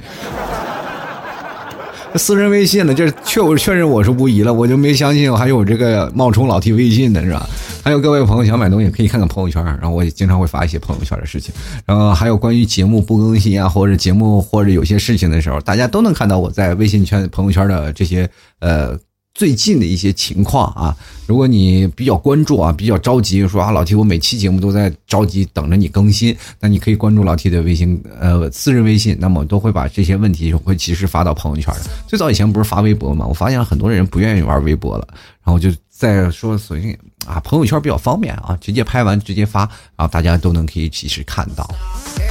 [2.15, 7.49] 私人微信呢，这确我确认我是无疑了，我就没相信我还有这个冒充老 T 微信的是吧？
[7.83, 11.53] 还有各位朋友想买东西可以看看朋友圈，然后我也经常会发一些朋友圈的事情，
[11.85, 18.97] 然后还有关于节目不更新啊，或者节目或者有些事情的时候，大家都能看到我在微信圈朋友圈的这些呃。
[19.33, 31.89] 最近的一些情况啊，如果你比较关注啊，比较着急，说啊老 T 我每期节目都在着急等着你更新，那你可以关注老 T 的微信呃私人微信，那么都会把这些问题会及时发到朋友圈的。
[32.05, 35.07] 最早以前不是发微博嘛，我发现很多人不愿意玩微博了，
[35.45, 35.69] 然后就
[36.01, 39.59] 再说索性啊朋友圈比较方便啊，直接拍完直接发，
[39.95, 41.63] 然后大家都能可以及时看到。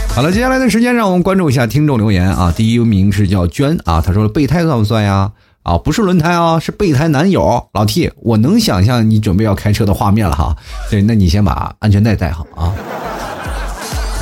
[0.09, 5.31] 好了，接下来的时间让我们关注一下听众留言啊，第一名是叫娟啊，他说备胎算不算呀？
[5.63, 8.11] 啊，不是轮胎啊，是备胎男友老 T。
[8.17, 10.57] 我能想象你准备要开车的画面了哈。
[10.91, 12.75] 对，那你先把安全带带好啊。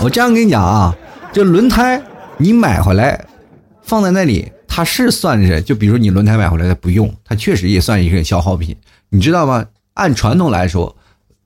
[0.02, 0.94] 我这样跟你讲啊，
[1.32, 2.02] 这轮胎
[2.37, 3.24] 你买回来
[3.82, 8.76] 放在那里，它是算是就比如你轮胎买回来的不用，它确实也算一个消耗品，
[9.11, 9.64] 你知道吗？
[9.94, 10.94] 按传统来说，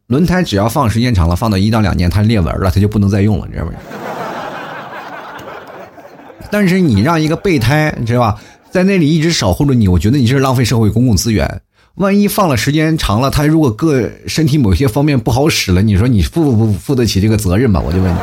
[0.08, 3.72] 轮胎只要放时间长了，放到一到两年，它裂纹了，它就不能再用了，你知道吗？
[6.50, 8.36] 但是你让一个备胎，你知道吧？
[8.70, 11.62] 在那里一直守护着你，我觉得你这是浪费社会公共资源。
[11.96, 17.80] 万一放了时间长了，他如果各身体某些方面不好使了，你说你负不负得起这个责任吧？
[17.84, 18.18] 我就问你。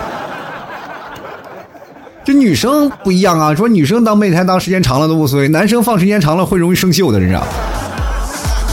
[2.25, 7.47] 这女生不一样啊，说女生当备胎当时间长了都无所谓，男生放时间长了会容易生锈的，人啊。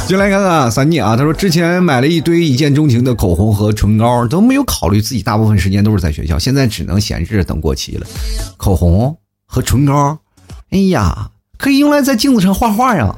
[0.06, 8.06] 进来看看三妮啊，他说之前买了一堆一见钟情的口红和唇膏，都没有考虑自己大部分时间都是在学校，现在只能闲置等过期了。
[8.56, 9.16] 口红
[9.46, 10.18] 和唇膏，
[10.70, 11.30] 哎呀。
[11.58, 13.16] 可以用来在镜子上画画呀！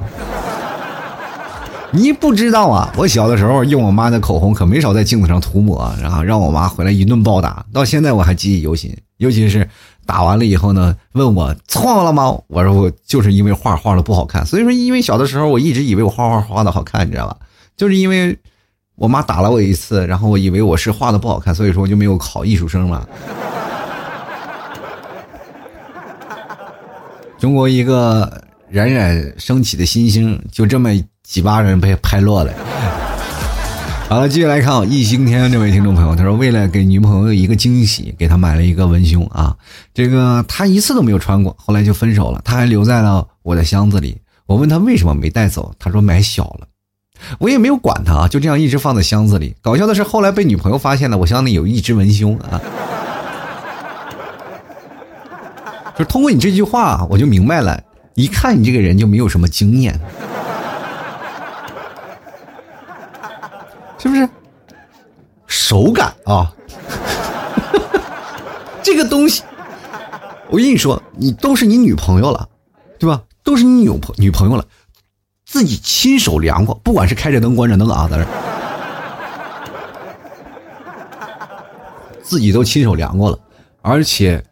[1.91, 8.97] 你不知道啊，我小的时候用我妈的口红可没少在镜子上涂抹，然后让我妈回来一顿暴打，到现在我还记忆犹新。
[9.17, 9.69] 尤其是
[10.09, 12.35] 打完了以后呢，问我错了吗？
[12.47, 14.47] 我说我就是因为画画的不好看。
[14.47, 17.37] 所以说，因为小的时候我一直以为我画画画的好看，你知道吧？
[17.77, 18.35] 就是因为
[18.95, 23.07] 我妈打了我一次，然后我以为我是画的不好看，所以说我就没有考艺术生了。
[27.39, 30.89] 中国一个冉冉升起的新星，就这么
[31.23, 32.51] 几巴人被拍落了。
[34.09, 39.55] 好了，继续来看啊，易兴天这位听众朋友，他说为了给女朋友一个惊喜，给她买了一个文胸啊，
[39.93, 44.17] 这个他一次都没有穿过，后来就分手了，他还留在了我的箱子里。
[44.47, 46.67] 我问他为什么没带走，他说买小了，
[47.39, 49.55] 我也没有管他啊，就这样一直放在箱子里。
[49.61, 52.59] 搞笑的是，后来被女朋友发现了，我箱里有一只文胸啊。
[55.99, 57.79] 就通过你这句话，我就明白了。
[58.15, 60.01] 一看你这个人就没有什么经验，
[63.99, 64.29] 是不是？
[65.47, 66.55] 手感啊，
[68.83, 69.43] 这个东西，
[70.51, 72.49] 我跟你说，你都是你女朋友了，
[72.99, 73.23] 对吧？
[73.43, 74.65] 都是你女朋女朋友了，
[75.47, 78.27] 自己亲手量过，不管是开着灯关着灯啊，在这
[82.23, 83.39] 自己都亲手量过了，
[83.83, 84.45] 而且。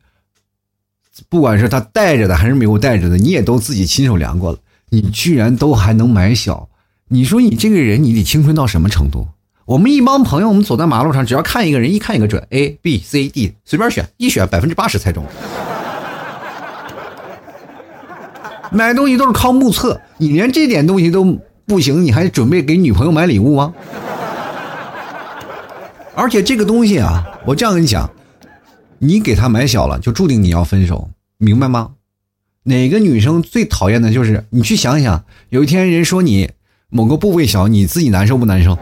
[1.30, 4.58] 不管是他带着的还是没有带着的，你也都自己亲手量过了。
[4.90, 6.68] 你居然都还能买小，
[7.08, 9.26] 你说你这个人你得青春到什么程度？
[9.66, 15.24] 我们一帮朋友，我们走在马路上，只要看一个人，一看一个准，A B C D 随便选，一选百分之八十猜中。
[18.70, 23.74] 买东西都是靠目测，你连这点东西都不行，你还准备给女朋友买礼物吗？
[26.14, 28.08] 而且这个东西啊，我这样跟你讲。
[28.98, 31.90] 你给他买小了，就注定你要分手，明白吗？
[32.62, 36.50] 哪个女生最讨厌的就是你去想想，有一天人说你
[36.88, 38.78] 某个部位小，你自己难受不难受？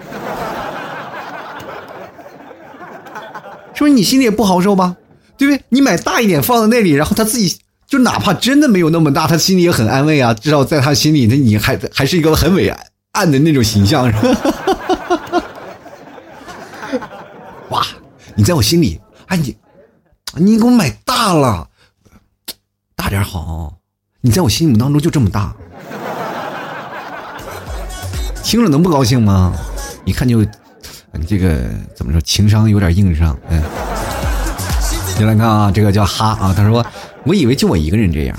[3.74, 4.96] 是不是你心里也不好受吧？
[5.36, 5.62] 对不对？
[5.68, 12.72] 你买大一点放在那里，然后他自己就哪怕真的没有那么大，他心里也很安慰啊，至少在他心里，那你还还是一个很伟
[13.12, 14.40] 岸的那种形象，是吧？
[17.70, 17.86] 哇，
[18.34, 19.56] 你在我心里，哎你。
[20.36, 21.68] 你给我买大了，
[22.96, 23.74] 大点好。
[24.20, 25.54] 你在我心目当中就这么大，
[28.42, 29.54] 听着能不高兴吗？
[30.04, 30.44] 一看就，
[31.26, 33.36] 这个怎么说，情商有点硬伤。
[33.50, 33.62] 嗯，
[35.18, 36.84] 你来看啊，这个叫哈啊，他说，
[37.24, 38.36] 我以为就我一个人这样。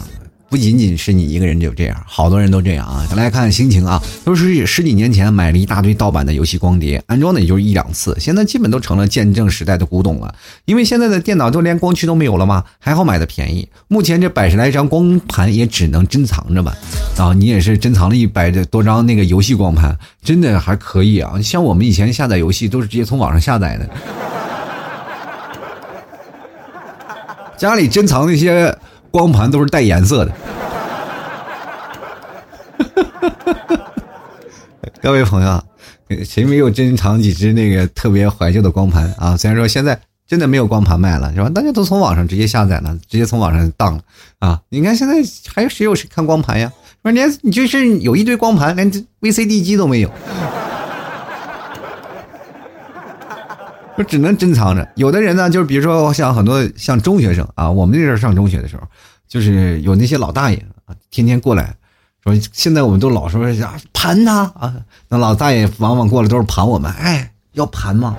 [0.55, 3.05] 不仅仅是你一个人就这样，好多人都这样啊！
[3.13, 10.33] 来看心情啊，都是十几年前买了一大堆盗版的游戏光碟，安装的也就是一两次，现在基本都成了见证时代的古董了。
[10.63, 12.63] 因为现在的电脑都连光驱都没有了吗？
[12.79, 13.67] 还好买的便宜。
[13.89, 16.73] 目前这百十来张光盘也只能珍藏着吧。
[17.17, 21.33] 啊，你也是珍藏了一百多张那个游戏光盘，真的还可以啊。
[21.43, 23.89] 像我们以前下载游戏都是直接从网上下载的，
[27.57, 28.73] 家里珍藏那些。
[29.15, 30.31] 光盘都是带颜色的。
[35.01, 35.63] 各位朋友，
[36.25, 39.37] 谁没有珍藏几只那个特别怀旧的光盘啊？
[39.37, 39.97] 虽然说现在
[40.27, 41.47] 真的没有光盘卖了，是吧？
[41.47, 44.01] 大家都从网上直接下载了，直接从网上当了
[44.39, 44.59] 啊！
[44.67, 45.13] 你看现在
[45.47, 46.69] 还有谁有谁看光盘呀？
[47.01, 50.11] 说连你就是有一堆光盘，连 VCD 机都没有。
[53.97, 54.87] 就只能珍藏着。
[54.95, 58.83] 有的人呢，就是比如说像很多像中学生啊，我们那阵上中学的时候，
[59.27, 61.75] 就是有那些老大爷啊，天天过来，
[62.23, 64.75] 说现在我们都老说啊盘他啊，
[65.09, 68.17] 那老大爷往往过来都是盘我们，哎，要盘吗？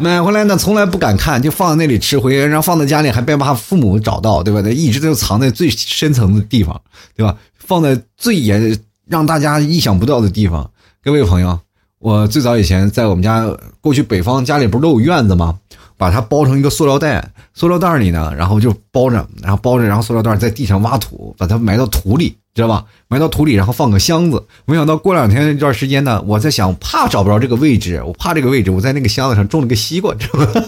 [0.00, 4.60] 买回来呢，从来不敢看，就放在那里吃灰，然后放在家里还别怕父母找到，对吧？
[4.70, 6.80] 一直都藏在最深层的地方，
[7.16, 7.36] 对吧？
[7.58, 10.70] 放在最严让大家意想不到的地方，
[11.02, 11.58] 各位朋友。
[11.98, 13.44] 我最早以前在我们家，
[13.80, 15.58] 过去北方家里不是都有院子吗？
[15.96, 22.84] 把它包成一个塑料袋，塑料袋里呢，然后就包着，然后包着，然后塑料袋在地上挖土，把它埋到土里，知道吧？
[23.08, 24.40] 埋到土里，然后放个箱子。
[24.64, 30.64] 没想到过两天一段时间呢，我在想，怕找不着这个位置，我怕这个位置，我在那个箱子上种了个西瓜，知道吧？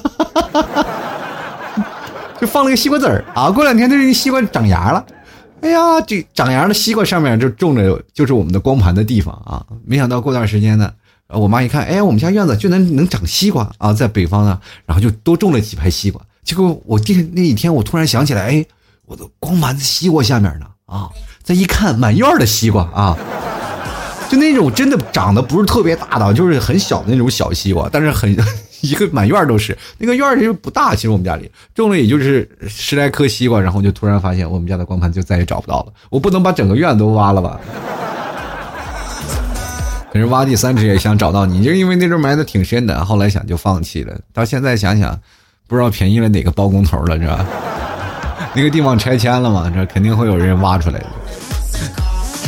[2.40, 3.52] 就放了个西瓜籽儿啊。
[3.52, 5.06] 过两天，这个西瓜长芽了，
[5.60, 9.64] 哎呀，这长芽的西瓜上面就种着，就是我们的光盘的地方啊。
[9.86, 10.90] 没想到过段时间呢。
[11.32, 16.20] 我妈一看，哎，我们家院子居然能长西瓜啊，在北方呢，然后就多种了几排西瓜。
[16.42, 18.64] 结果我第那一天，我突然想起来，哎，
[19.06, 21.08] 我的光盘在西瓜下面呢啊！
[21.42, 23.16] 再一看，满院的西瓜啊，
[24.28, 28.36] 就那种真的长得不是特别大的，就是很小的那种小西瓜，但是很
[28.82, 29.76] 一个满院都是。
[29.98, 35.92] 那个院其实不大，其实我们家里种了也就是十来颗西瓜，然后就突然发现我们家的光盘就再也找不到了。
[36.08, 37.60] 我不能把整个院子都挖了吧？
[40.12, 44.18] 可是挖第三只也想找到你，就因为那阵埋的挺深的，后来想就放弃了。
[44.32, 45.16] 到现在想想，
[45.68, 47.46] 不知道便宜了哪个包工头了，是吧？
[48.52, 51.06] 那个地方拆迁了嘛，这肯定会有人挖出来的。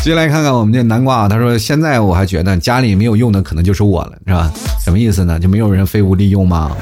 [0.02, 4.52] 接下来看看我们这南瓜，他说现在我还觉得家里没有用的可能就是我了，是吧？
[4.84, 5.38] 什么意思呢？
[5.38, 6.76] 就没有人废物利用吗？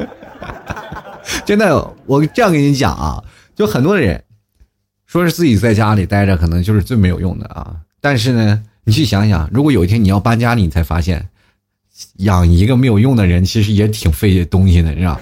[1.44, 3.22] 真的，我这样跟你讲啊，
[3.54, 4.24] 就很多人
[5.06, 7.76] 说是自己在家里待着，可能就是最没有用的啊。
[8.00, 11.28] 但是呢，你去想想，如果有一天你要搬家了，你才发现，
[12.18, 15.20] 养一个没有用的人，其实也挺费东西的，是吧？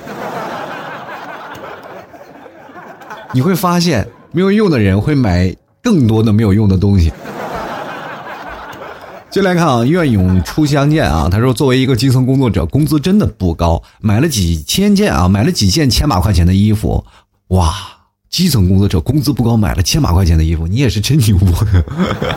[3.33, 7.13] 你会发现，没有用的人会买更多的没有用的东西。
[9.31, 17.05] 就来看啊，愿勇初相见啊，他说，作为一个基层工作者，工资真的不高，买了几千件啊，买了几件千把块钱的衣服，
[17.49, 17.75] 哇，
[18.35, 21.39] 基层工作者工资不高，买了千把块钱的衣服，你也是真牛。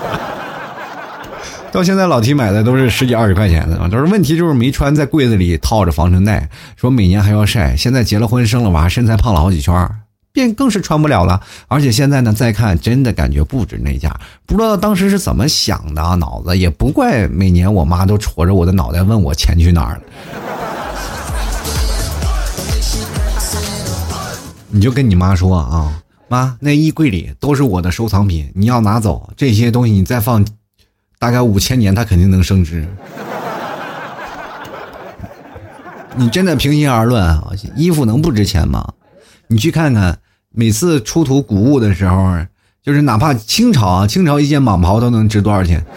[1.74, 7.76] 到现在老提买的都是十几二十块钱的啊，都是问题就是没穿，在柜子里套着防尘袋，说每年还要晒。
[7.76, 9.90] 现在结了婚生了娃，身材胖了好几圈，
[10.32, 11.42] 便更是穿不了了。
[11.68, 17.28] 而且现在呢，再看真的感觉不止那价，不知道当时是怎么想的啊，脑子也不怪。
[17.28, 20.02] 每年我妈都戳着我的脑袋问我钱去哪儿了。
[24.70, 30.46] 你就跟你妈说啊，妈，那衣柜里都是我的收藏品，你要拿走这些东西，你再放。
[31.20, 32.88] 大概五千年，它肯定能升值。
[36.16, 38.94] 你真的平心而论啊，衣服能不值钱吗？
[39.48, 40.20] 你去看看，
[40.52, 42.38] 每次出土古物的时候，
[42.84, 45.84] 就是哪怕清朝啊，清朝一件蟒袍都能值多少钱？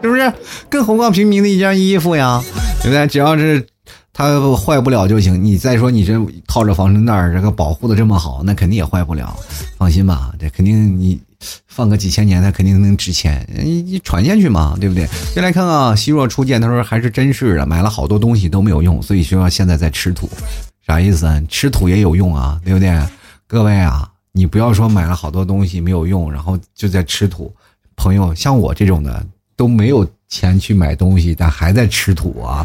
[0.00, 0.32] 是不是？
[0.70, 2.42] 更何况平民的一件衣服呀，
[2.80, 3.06] 对不对？
[3.06, 3.66] 只要是
[4.12, 5.42] 它坏不了就行。
[5.42, 6.14] 你再说你这
[6.46, 9.36] 套着防尘袋，这个保护的这么好，那肯定也坏不了。
[9.78, 11.20] 放心吧，这肯定你。
[11.66, 15.04] 放个几千年，它肯定能值钱，你你传下去嘛，对不对？
[15.34, 20.30] 先来看看啊，希若初见，他说还是真是的，买了好多东西都没有用，所以说现在在吃土，
[20.86, 21.42] 啥意思啊？
[21.48, 22.96] 吃土也有用啊，对不对？
[23.48, 27.52] 各位啊，你不要说买了好多东西没有用，然后就在吃土。
[27.96, 32.64] 朋友，像我这种的都没有钱去买东西，但还在吃土啊。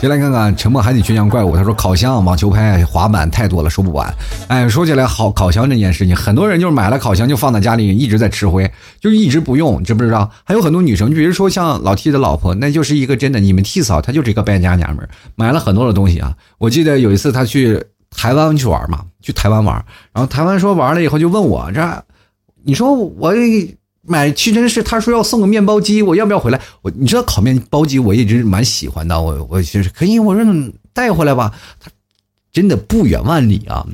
[0.00, 1.54] 先来看看沉默海底倔强怪物。
[1.54, 4.10] 他说：“烤箱、网球拍、滑板太多了，说不完。”
[4.48, 10.30] 哎，说起来好，烤箱这件事情，很多人就是买了烤箱就放在家里，一直在吃灰，就一直不用，知不知道？
[10.42, 16.34] 还有很多女生，比如说像老 T 的老婆，那就是一个真的，你们 T 嫂她就是一个败家娘们儿，买了很多的东西啊。
[16.56, 17.78] 我记得有一次她去
[18.16, 19.84] 台湾去玩嘛，去台湾玩，
[20.14, 22.04] 然后台湾说玩了以后就问我这，
[22.64, 23.34] 你说我。
[24.10, 26.60] 买屈臣氏，他说要送个面包机，我要不要回来？
[26.82, 29.22] 我你知道烤面包机，我一直蛮喜欢的。
[29.22, 30.44] 我我其实可以，我说
[30.92, 31.54] 带回来吧。
[31.78, 31.88] 他
[32.52, 33.86] 真的不远万里啊，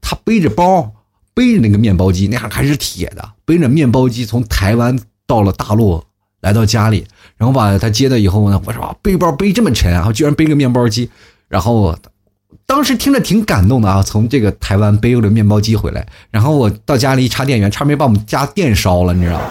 [0.00, 0.92] 他背着包，
[1.32, 6.02] 背着那个面包机，那还是铁的，背着面包机从台湾到了大陆，
[6.40, 7.06] 来到家里，
[7.36, 11.08] 然后把他接到以后呢，我说背包背这么沉，啊居然背个面包机，
[11.48, 11.96] 然后。
[12.70, 19.44] 当时听着挺感动的啊，从这个台湾背了面包机回来，然后我到家里一插电源，差点没把我们家电烧了，你知道吗？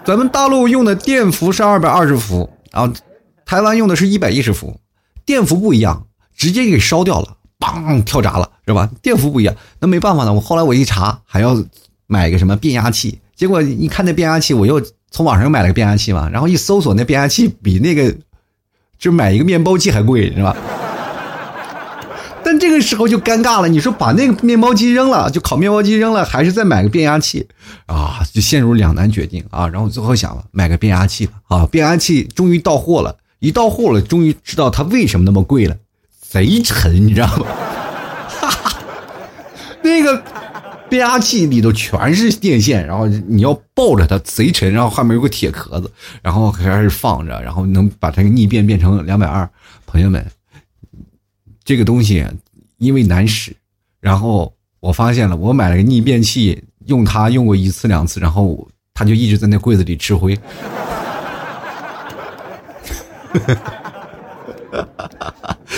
[0.02, 2.90] 咱们大陆用的电伏是二百二十伏，然后
[3.44, 4.80] 台湾用的是一百一十伏，
[5.26, 8.88] 电伏不一样，直接给烧掉了，嘣跳闸了，是吧？
[9.02, 10.32] 电伏不一样，那没办法呢。
[10.32, 11.62] 我后来我一查，还要
[12.06, 14.80] 买个什么变压器，结果一看那变压器，我又
[15.10, 18.16] 从网上又买了个变压器嘛，然后一搜索那变压器比那个
[18.98, 20.56] 就买一个面包机还贵，是吧？
[22.44, 27.44] 但这个时候就尴尬了，你说把那个面包机扔了，就烤面包机扔了，还是再买个变压器
[27.86, 28.20] 啊？
[28.32, 29.66] 就陷入两难决定啊。
[29.66, 31.66] 然后最后想了，买个变压器吧啊！
[31.66, 35.74] 变压器终于到货了，一到货了，终于知道它为什么那么贵了，
[36.20, 37.46] 贼沉，你知道吗？
[38.28, 38.78] 哈哈，
[39.82, 40.22] 那个
[40.88, 45.90] 变压器里头全是电线，然后你要抱着它，贼沉，然后后面有个铁壳子，
[46.22, 49.48] 然后开始放着，然后能把它逆变变成两百二。
[49.86, 50.24] 朋友们。
[51.64, 52.24] 这个东西
[52.78, 53.52] 因为难使，
[53.98, 60.38] 然后我发现了，我买了个逆变器，用它用过一次两次，然后它就一直在那柜子里吃灰。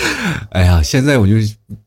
[0.51, 1.35] 哎呀，现在我就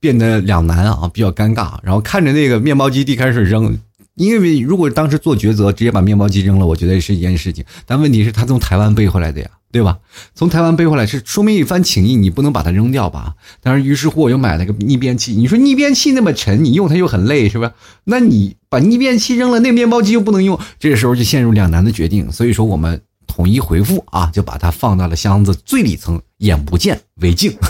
[0.01, 1.75] 变得两难啊，比较尴尬。
[1.83, 3.79] 然后看着那个面包机地开始扔，
[4.15, 7.65] 因为如果当时做抉择，直接把面包机扔了，我觉得是一件事情。
[7.87, 9.49] 但问题是，他从台湾背回来的呀。
[9.73, 10.01] 对吧？
[10.35, 13.37] 从台湾背回来是说明一番情谊，你不能把它扔掉吧？
[13.63, 15.33] 但是于是乎我又买了个逆变器。
[15.33, 17.73] 你说逆变器那么沉，你用它又很累，是吧？
[18.05, 22.31] 那你把逆变器扔了，那面包机又不能用，这时候就陷入两难的决定。
[22.31, 23.01] 所以说我们
[23.35, 27.57] 统一回复啊，就把它放到了箱子最里层，眼不见为净。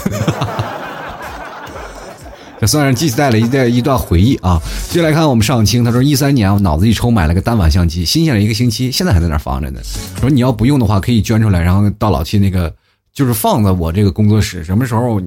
[2.59, 4.61] 这算是记载了一段一段回忆啊！
[4.89, 9.79] 接下来看我们上清，他说一三年我脑子一抽买了个单反相机，新鲜了一个星期，现在还在那放着呢。
[10.19, 12.73] 说你要不用的话，可以捐出来，然后到老七那个
[13.13, 15.21] 就是放在我这个工作室，什么时候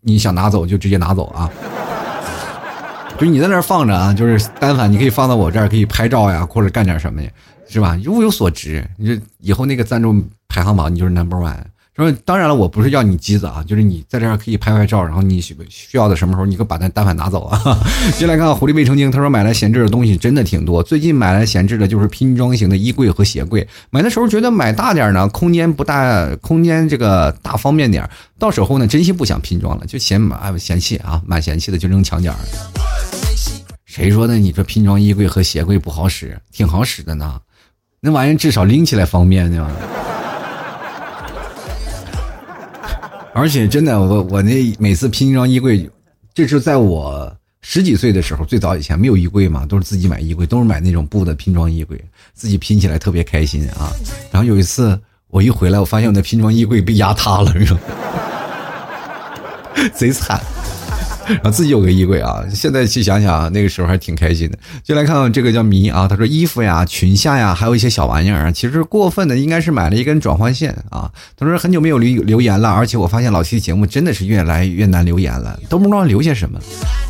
[0.00, 1.48] 你想拿走就直接拿走啊！
[3.18, 7.28] 就你在那放着啊，就是单反，你可以放到我这儿，可以拍照呀，或者干点什么呀，
[7.68, 7.98] 是吧？
[8.06, 10.14] 物有所值，你这以后那个赞助
[10.48, 11.56] 排行榜，你就是 number one。
[11.96, 17.58] 说当然了，我不是要你机子啊，就是你在这儿可以拍拍照，然后你需需要的什么时候，你可把那单反拿走啊。
[18.18, 23.66] 接下来看狐狸未成精，他说买来闲置的东西真的挺多，最近买来闲置的就是拼装型的衣柜和鞋柜。
[23.88, 28.06] 买的时候觉得买大点呢，空间不大，空间这个大方便点
[28.38, 32.36] 到手后呢，真心不想拼装了，就嫌买嫌弃啊，蛮嫌弃的，就扔墙角。
[33.86, 34.34] 谁说的？
[34.34, 36.38] 你说拼装衣柜和鞋柜不好使？
[36.52, 37.40] 挺好使的呢，
[38.06, 39.68] 那玩意至少拎起来方便呢。
[43.34, 45.90] 而且真的，我我那每次拼装衣柜，
[46.32, 52.00] 这是在我十几岁的时候，最早以前没有衣柜嘛，都是自己买衣柜，都是买那种布的拼装衣柜，
[52.32, 53.90] 自己拼起来特别开心啊。
[54.30, 54.96] 然后有一次
[55.26, 57.52] 我一回来，我发现我那拼装衣柜被压塌了，
[59.92, 60.40] 贼惨。
[61.28, 64.58] 然后自己有个衣柜啊，现在去想想，那个时候还挺开心的。
[64.82, 68.52] 就来看看这个叫迷啊，他说衣服呀、裙下呀，还有一些小玩意儿。
[68.52, 71.10] 其实过分的应该是买了一根转换线啊。
[71.36, 76.60] 他说很久没有留留言了，而且我发现老七的节目真的是越来越难留言了，都不知道留些什么。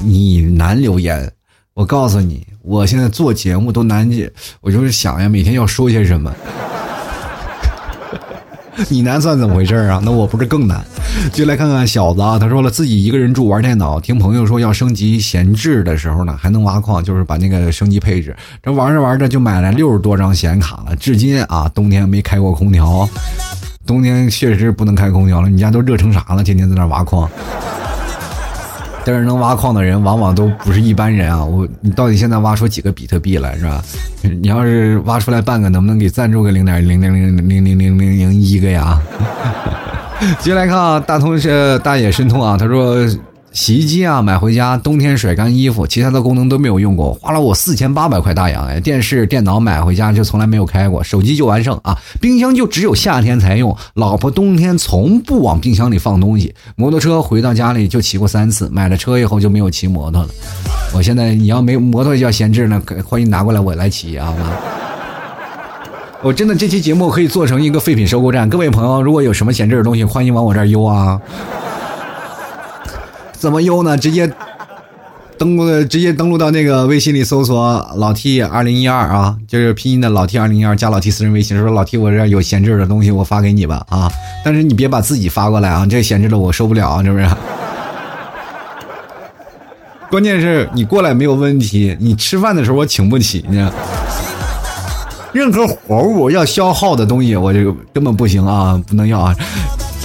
[0.02, 1.30] 你难留言，
[1.74, 4.10] 我告诉你，我现在做节目都难，
[4.60, 6.34] 我就是想呀，每天要说些什么。
[8.88, 10.00] 你难算怎么回事啊？
[10.04, 10.84] 那我不是更难？
[11.32, 18.36] 就来看看小子啊，他说了自己一个人住玩电脑，听朋友说要升级闲置的时候呢，还能挖矿，就是把那个升级配置。
[18.62, 23.08] 这玩着玩着就买了六十多张显卡了，至今啊冬天没开过空调，
[23.86, 25.48] 冬天确实不能开空调了。
[25.48, 26.44] 你家都热成啥了？
[26.44, 27.28] 天天在那挖矿。
[29.06, 31.44] 但是能挖矿的人往往都不是一般人啊！
[31.44, 33.80] 我你到底现在挖出几个比特币来是吧？
[34.20, 39.00] 你要是挖出来半个，能不能给赞助个零点零零零零零零零零一个呀？
[40.40, 42.96] 接下来看啊，大通是大野申通啊，他说。
[43.56, 48.78] 洗衣机啊，买回家冬天甩干衣服，其他的功能都没有用过，花了我四千八百块大洋哎。
[48.78, 51.96] 电视、电脑买回家就从来没有开过，手机就完胜啊。
[52.20, 56.54] 冰箱就只有夏天才用，老婆冬天从不往冰箱里放东西。
[56.76, 60.28] 摩托车回到家里就骑过三次，买了车以后就没有骑摩托了。
[60.94, 64.34] 我现在你要没摩托要闲置呢，欢迎拿过来我来骑啊。
[66.22, 71.18] 我真的这期节目可以做成一个废品收购站，各位朋友如果有什么闲置的东西，欢迎往我这儿邮啊。
[73.38, 73.96] 怎么邮呢？
[73.96, 74.30] 直接
[75.38, 84.10] 登录，直接登录到那个微信里搜索“老 T 二零一二”啊，就是拼音的老 T 二零一二加老 T 私人微信，说老 T 我这有闲置的东西，我发给你吧啊！
[84.44, 87.28] 但是你别把自己发过来啊，这闲置的我受不了啊，是不是？
[90.10, 93.70] 关键是你过来没有问题，你吃饭的时候我请不起呢。
[95.32, 99.36] 任何活物要消耗的东西，我这个根本不行啊，不能要啊。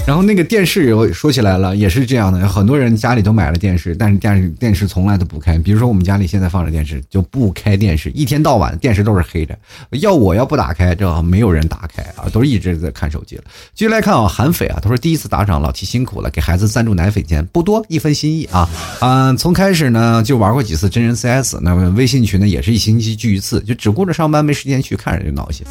[0.08, 5.58] 然后那个电视有说起来了，也是这样的，很多人家里都买了电视，但是电视电视从来都不开。
[5.60, 9.58] 比如说我们家里现在放着电视，就不开电视，一天到晚电视都是黑着。
[9.91, 13.43] 要我要不打开，这没有人打开啊，都是一直在看手机了。
[13.74, 18.68] 继续来看啊，韩斐啊，他说第一次打赏，老提辛苦了，给孩子赞助奶粉钱不多，一分心意啊。
[18.99, 25.66] 嗯，从开始呢就玩过几次真人 CS，那么微信群呢也是一星期聚一次，就只顾着上班没时间去，看着就闹心。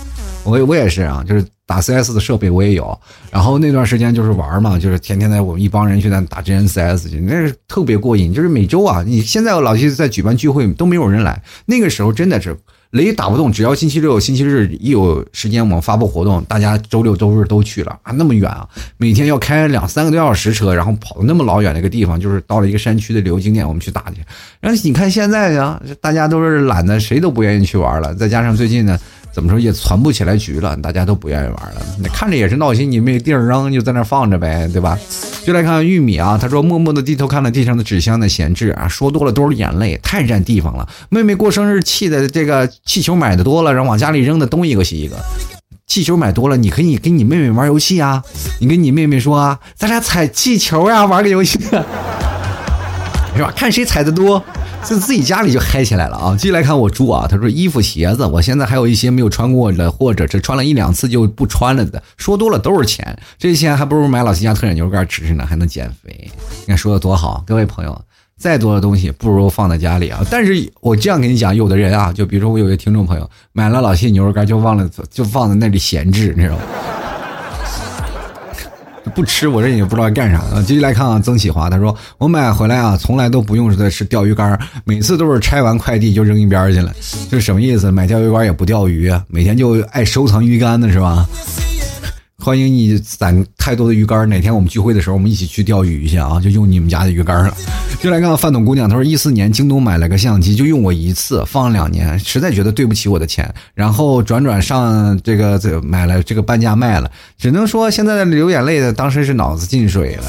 [0.45, 1.45] 我我也是啊，就是。
[1.70, 3.00] 打 CS 的设备我也有，
[3.30, 8.34] 然后那段时间就是玩嘛，就是天天在我们一帮人去在打真人 CS 去，那是特别过瘾。
[8.34, 12.56] 就是每周啊，你现在老七在举办聚会都没有人来，那个时候真的是
[12.90, 24.16] 雷打不动，只要星期六、星期日一有时间，我们发布活动，大家周六周日都去了啊，那么远啊，每天要开两三个多小时车，然后跑到那么老远的一个地方，就是到了一个山区的旅游景点，我们去打去。
[24.60, 28.98] 然后你看现在呀，大家都是懒得，谁都不愿意去玩了，再加上最近呢。
[29.33, 31.83] 怎么说也攒不起来局了，大家都不愿意玩了。
[31.99, 34.99] 你看着也是闹心，你没地儿扔，就在那放着呗，对吧？
[35.45, 40.87] 就来看玉米啊，他说默默的低头看了地上的纸箱的闲置啊，说多了都是眼泪，太占地方了。
[41.09, 45.16] 妹妹过生日气的这个气球买的多了，然后往家里扔的东一个西一个。
[45.87, 48.22] 气球买多了，你可以跟你妹妹玩游戏啊，
[48.61, 51.59] 你跟你妹妹说啊，咱俩踩气球呀，玩个游戏，
[53.41, 53.53] 是吧？
[53.57, 54.43] 看谁踩的多。
[54.82, 56.34] 在自己家里就嗨起来了啊！
[56.38, 66.30] 继续来看我猪啊，他说衣服鞋子，我现在还有一些没有穿过的，或者是穿了一两次就不穿了的，说多了都是钱，这些钱还不如买老七家特产牛肉干吃呢，还能减肥。
[66.61, 68.01] 你看说的多好，各位朋友，
[68.38, 70.24] 再多的东西不如放在家里啊！
[70.30, 76.62] 但是我这样跟你讲，有的人啊，就比如说我有个听众朋友买了老七牛肉干就忘了，就放在那里闲置，你知道吗？
[79.14, 80.62] 不吃，我这也不知道干啥啊！
[80.66, 86.92] 继续来看啊，曾启华他说：“我买回来啊，从来都不用的是钓鱼竿，每次都是拆完快递就扔一边去了。
[87.30, 87.90] 这什么意思？
[87.90, 91.26] 买钓鱼竿也不钓鱼，每天就爱收藏鱼竿的是吧？”
[92.43, 96.41] 欢迎你攒太多的鱼竿，哪天我们聚会的时候，我们一起去钓鱼去啊！
[96.41, 97.55] 就用你们家的鱼竿了。
[98.01, 110.24] 就来看范董姑娘，她说一四年京东买了个相机，就用过一次，放了两年，实在觉得对不起我的钱，然后转转上这个这买了这个半价卖了，只能说现在流眼泪的，当时是脑子进水了。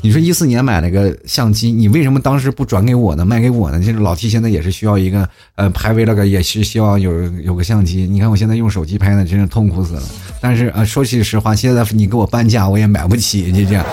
[0.00, 3.24] 你说一四年买了个相机，你为什么当时不转给我呢？
[3.24, 3.78] 卖给我呢？
[3.80, 8.06] 就是老 T 现在也是需要一个呃拍 vlog，也是希望有有个相机。
[8.08, 10.02] 你看我现在用手机拍呢，真是痛苦死了。
[10.40, 13.50] 但是啊，说句实话，现在你给我半价，我也买不起。
[13.52, 13.84] 就这样。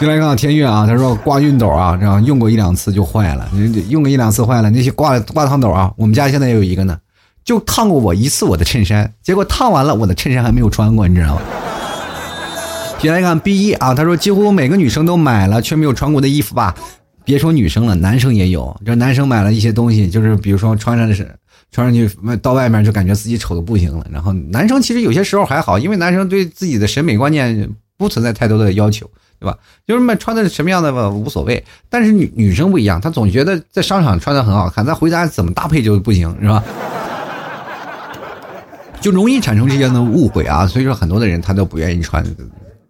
[0.00, 3.50] 就来看天悦啊，他说挂熨斗啊，然后用过一两次就坏了，
[3.88, 4.70] 用个一两次坏了。
[4.70, 6.96] 那些挂挂烫斗啊，我们家现在也有一个呢，
[7.44, 11.42] 就烫过我一次我的衬衫，结果烫完了我的衬衫还没有穿过，你知道吗？
[13.00, 16.74] 先来看 B 一啊，他说几乎每个女生都买了却没有穿过的衣服吧？
[17.24, 18.76] 别说女生了，男生也有。
[18.84, 21.30] 这男生买了一些东西，就是比如说穿上的是
[21.70, 22.10] 穿上去
[22.42, 24.04] 到外面就感觉自己丑的不行了。
[24.10, 29.56] 然后男生其实有些时候还好，因为男生对自己的审美观念不存在太多的要求，对吧？
[29.86, 31.62] 就是买穿的什么样的吧无所谓。
[31.88, 36.64] 但是女女生不一样，她总觉得在商场穿的很好看，咱回家怎么搭配就不行，是吧？
[39.00, 40.66] 就容易产生这样的误会啊。
[40.66, 42.24] 所以说很多的人他都不愿意穿。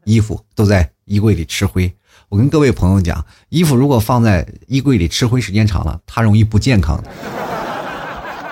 [0.08, 1.92] 衣服都在衣柜里吃灰，
[2.30, 7.04] 我跟各位朋友讲，衣服如果放在衣柜里吃灰时间长了，它容易不健康，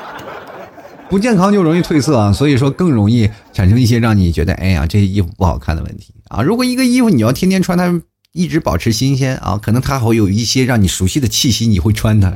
[1.08, 6.42] 不健康就容易褪色啊，所以说更容易产生一些让你觉得哎呀这些衣服不好看的问题啊。
[6.42, 8.02] 如果一个衣服你要天天穿它，
[8.32, 12.30] 一直保持新鲜啊，可能它会有一些让你熟悉的气息，你会穿它。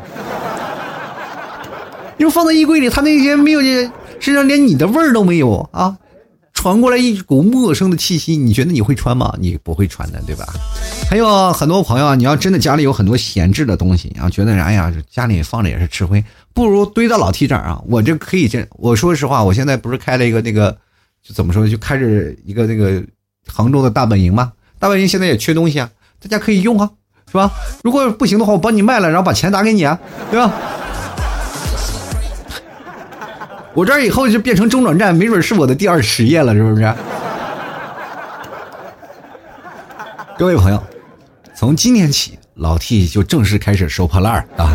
[2.17, 3.61] 因为放在衣柜里，它那些没有
[4.19, 5.99] 身上连你的味儿都没有啊。
[6.61, 9.35] 传过来一股陌生的气息，你觉得你会穿吗？
[9.41, 10.45] 你不会穿的，对吧？
[11.09, 17.81] 还有很多朋友，你要真的家里有很多闲置的东西，然后觉得哎呀，家里放着也是吃灰，不如堆到老 T 这儿啊！
[17.87, 20.77] 我这可以这，我说实话，我现在不是开了一个那个，
[21.27, 23.03] 就怎么说，就开着一个那个
[23.47, 24.53] 杭州的大本营吗？
[24.79, 25.89] 大本营现在也缺东西啊，
[26.23, 26.91] 大家可以用啊，
[27.27, 27.51] 是吧？
[27.83, 29.99] 如果不行的话，我帮你卖了，然后把钱打给你啊，
[30.31, 30.53] 对吧？
[33.73, 36.95] 我这儿以后就变成中转站，没准是我的第二职业了，是不是？
[40.37, 40.83] 各位朋友，
[41.55, 44.75] 从今天起，老 T 就正式开始收破烂儿啊！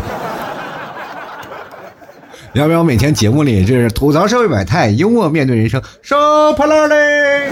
[2.54, 7.50] 要不要每天节目里就是吐槽社会百态，幽默面对人生，收破烂嘞？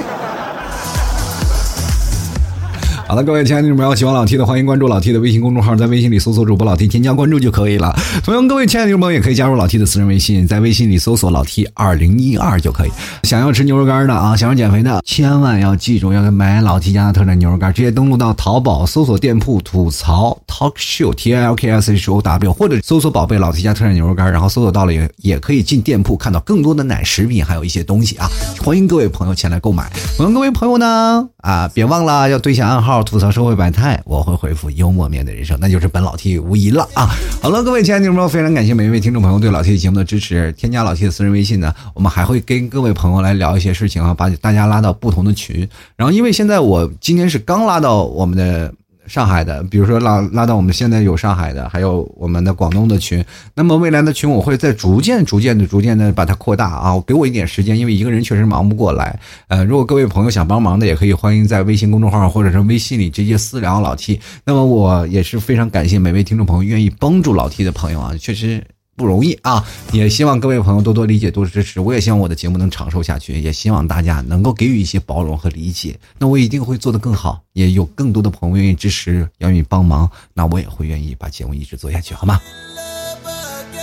[3.06, 7.94] 好了，各位亲爱的朋友喜欢老 T 的，欢迎关注老 T 的微信公众号，在微信里搜索主播老 T，添加关注就可以了。
[8.24, 12.90] 同样，各位亲爱的朋友也可以加入老 T 的私人微信，在微信里搜索老 T 二零一二就可以。
[13.22, 28.28] 想要吃牛肉干的啊，想要减肥的，千万要记住要买老 T 家的特产牛肉干，直接登录到淘宝搜索店铺吐槽 Talk Show T I L K S H O W，或者搜索宝贝老 T 家特产牛肉干，然后搜索到了也也可以进店铺看到更多的奶食品，还有一些东西啊。
[28.62, 29.92] 欢迎各位朋友前来购买。
[30.16, 31.28] 欢迎各位朋友呢。
[31.44, 37.10] 啊，别忘了要对下暗号吐槽社会百态，我会回复幽默面对人生，那就是本老 T 无疑了啊！
[37.42, 40.50] 好了，各位亲爱的听众朋友，非常感谢每一位听众朋友对老 T 节目的支持。
[40.52, 45.68] 添加老 T 的私人微信呢，我们还会跟各位朋友来聊一些事情啊，把大家拉到不同的群。
[45.96, 48.72] 然后，因为现在我今天是刚拉到我们的。
[49.06, 53.24] 上海的，比如说拉拉到我们现在有上海的，还有我们的广东的群。
[53.54, 57.02] 那么未来的群，我会在逐渐、逐渐的、逐渐的把它扩大啊！
[57.06, 59.18] 给我一点时间，因为一个人确实忙不过来。
[59.48, 64.20] 呃，如果各位朋友想帮忙的，也可以欢迎在微信公众号或者是微信里直接私聊老 T。
[64.44, 68.73] 那么我也是非常感谢每位听众朋友愿意帮助老 T 的朋友啊，确实。
[68.96, 69.64] 不容易啊！
[69.92, 71.80] 也希望各位朋友多多理解，多支持。
[71.80, 75.98] 我也希望我的节目能长寿下去，也希望大家能够给予一些包容和理解。
[76.18, 82.40] 那我一定会做得更好，也有更多的朋友愿意支持，愿意帮忙，那我也会愿意把节目一直做下去，好吗？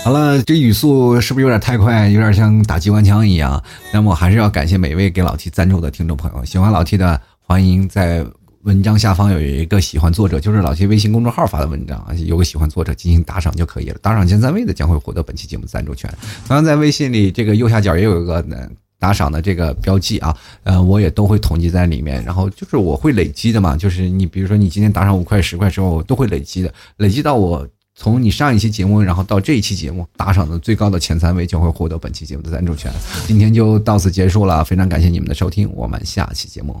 [0.04, 3.62] 好了，这语速是不是有点太快，有点像打机关枪一样？
[3.92, 8.26] 那么我还是要感谢每位给老 T 赞助的听众朋友，喜欢老 T 的，欢迎在。
[8.64, 16.08] 文章下方有一个喜欢作者，就是老七微信公众号发的文章啊，有个喜欢作者进行打赏就可以了，打赏前三位的将会获得本期节目赞助权。
[16.46, 18.44] 同样在微信里这个右下角也有一个
[19.00, 32.92] 打赏的这个标记啊，呃，我也都会统计在里面，然后就是我会累积的嘛，就是你比如说你今天打赏五块十块之后我都会累积的，累积到我从你上一期节目，然后到这一期节目打赏的最高的前三位将会获得本期节目的赞助权。
[33.26, 36.80] 今天就到此结束了，非常感谢你们的收听，我们下期节目。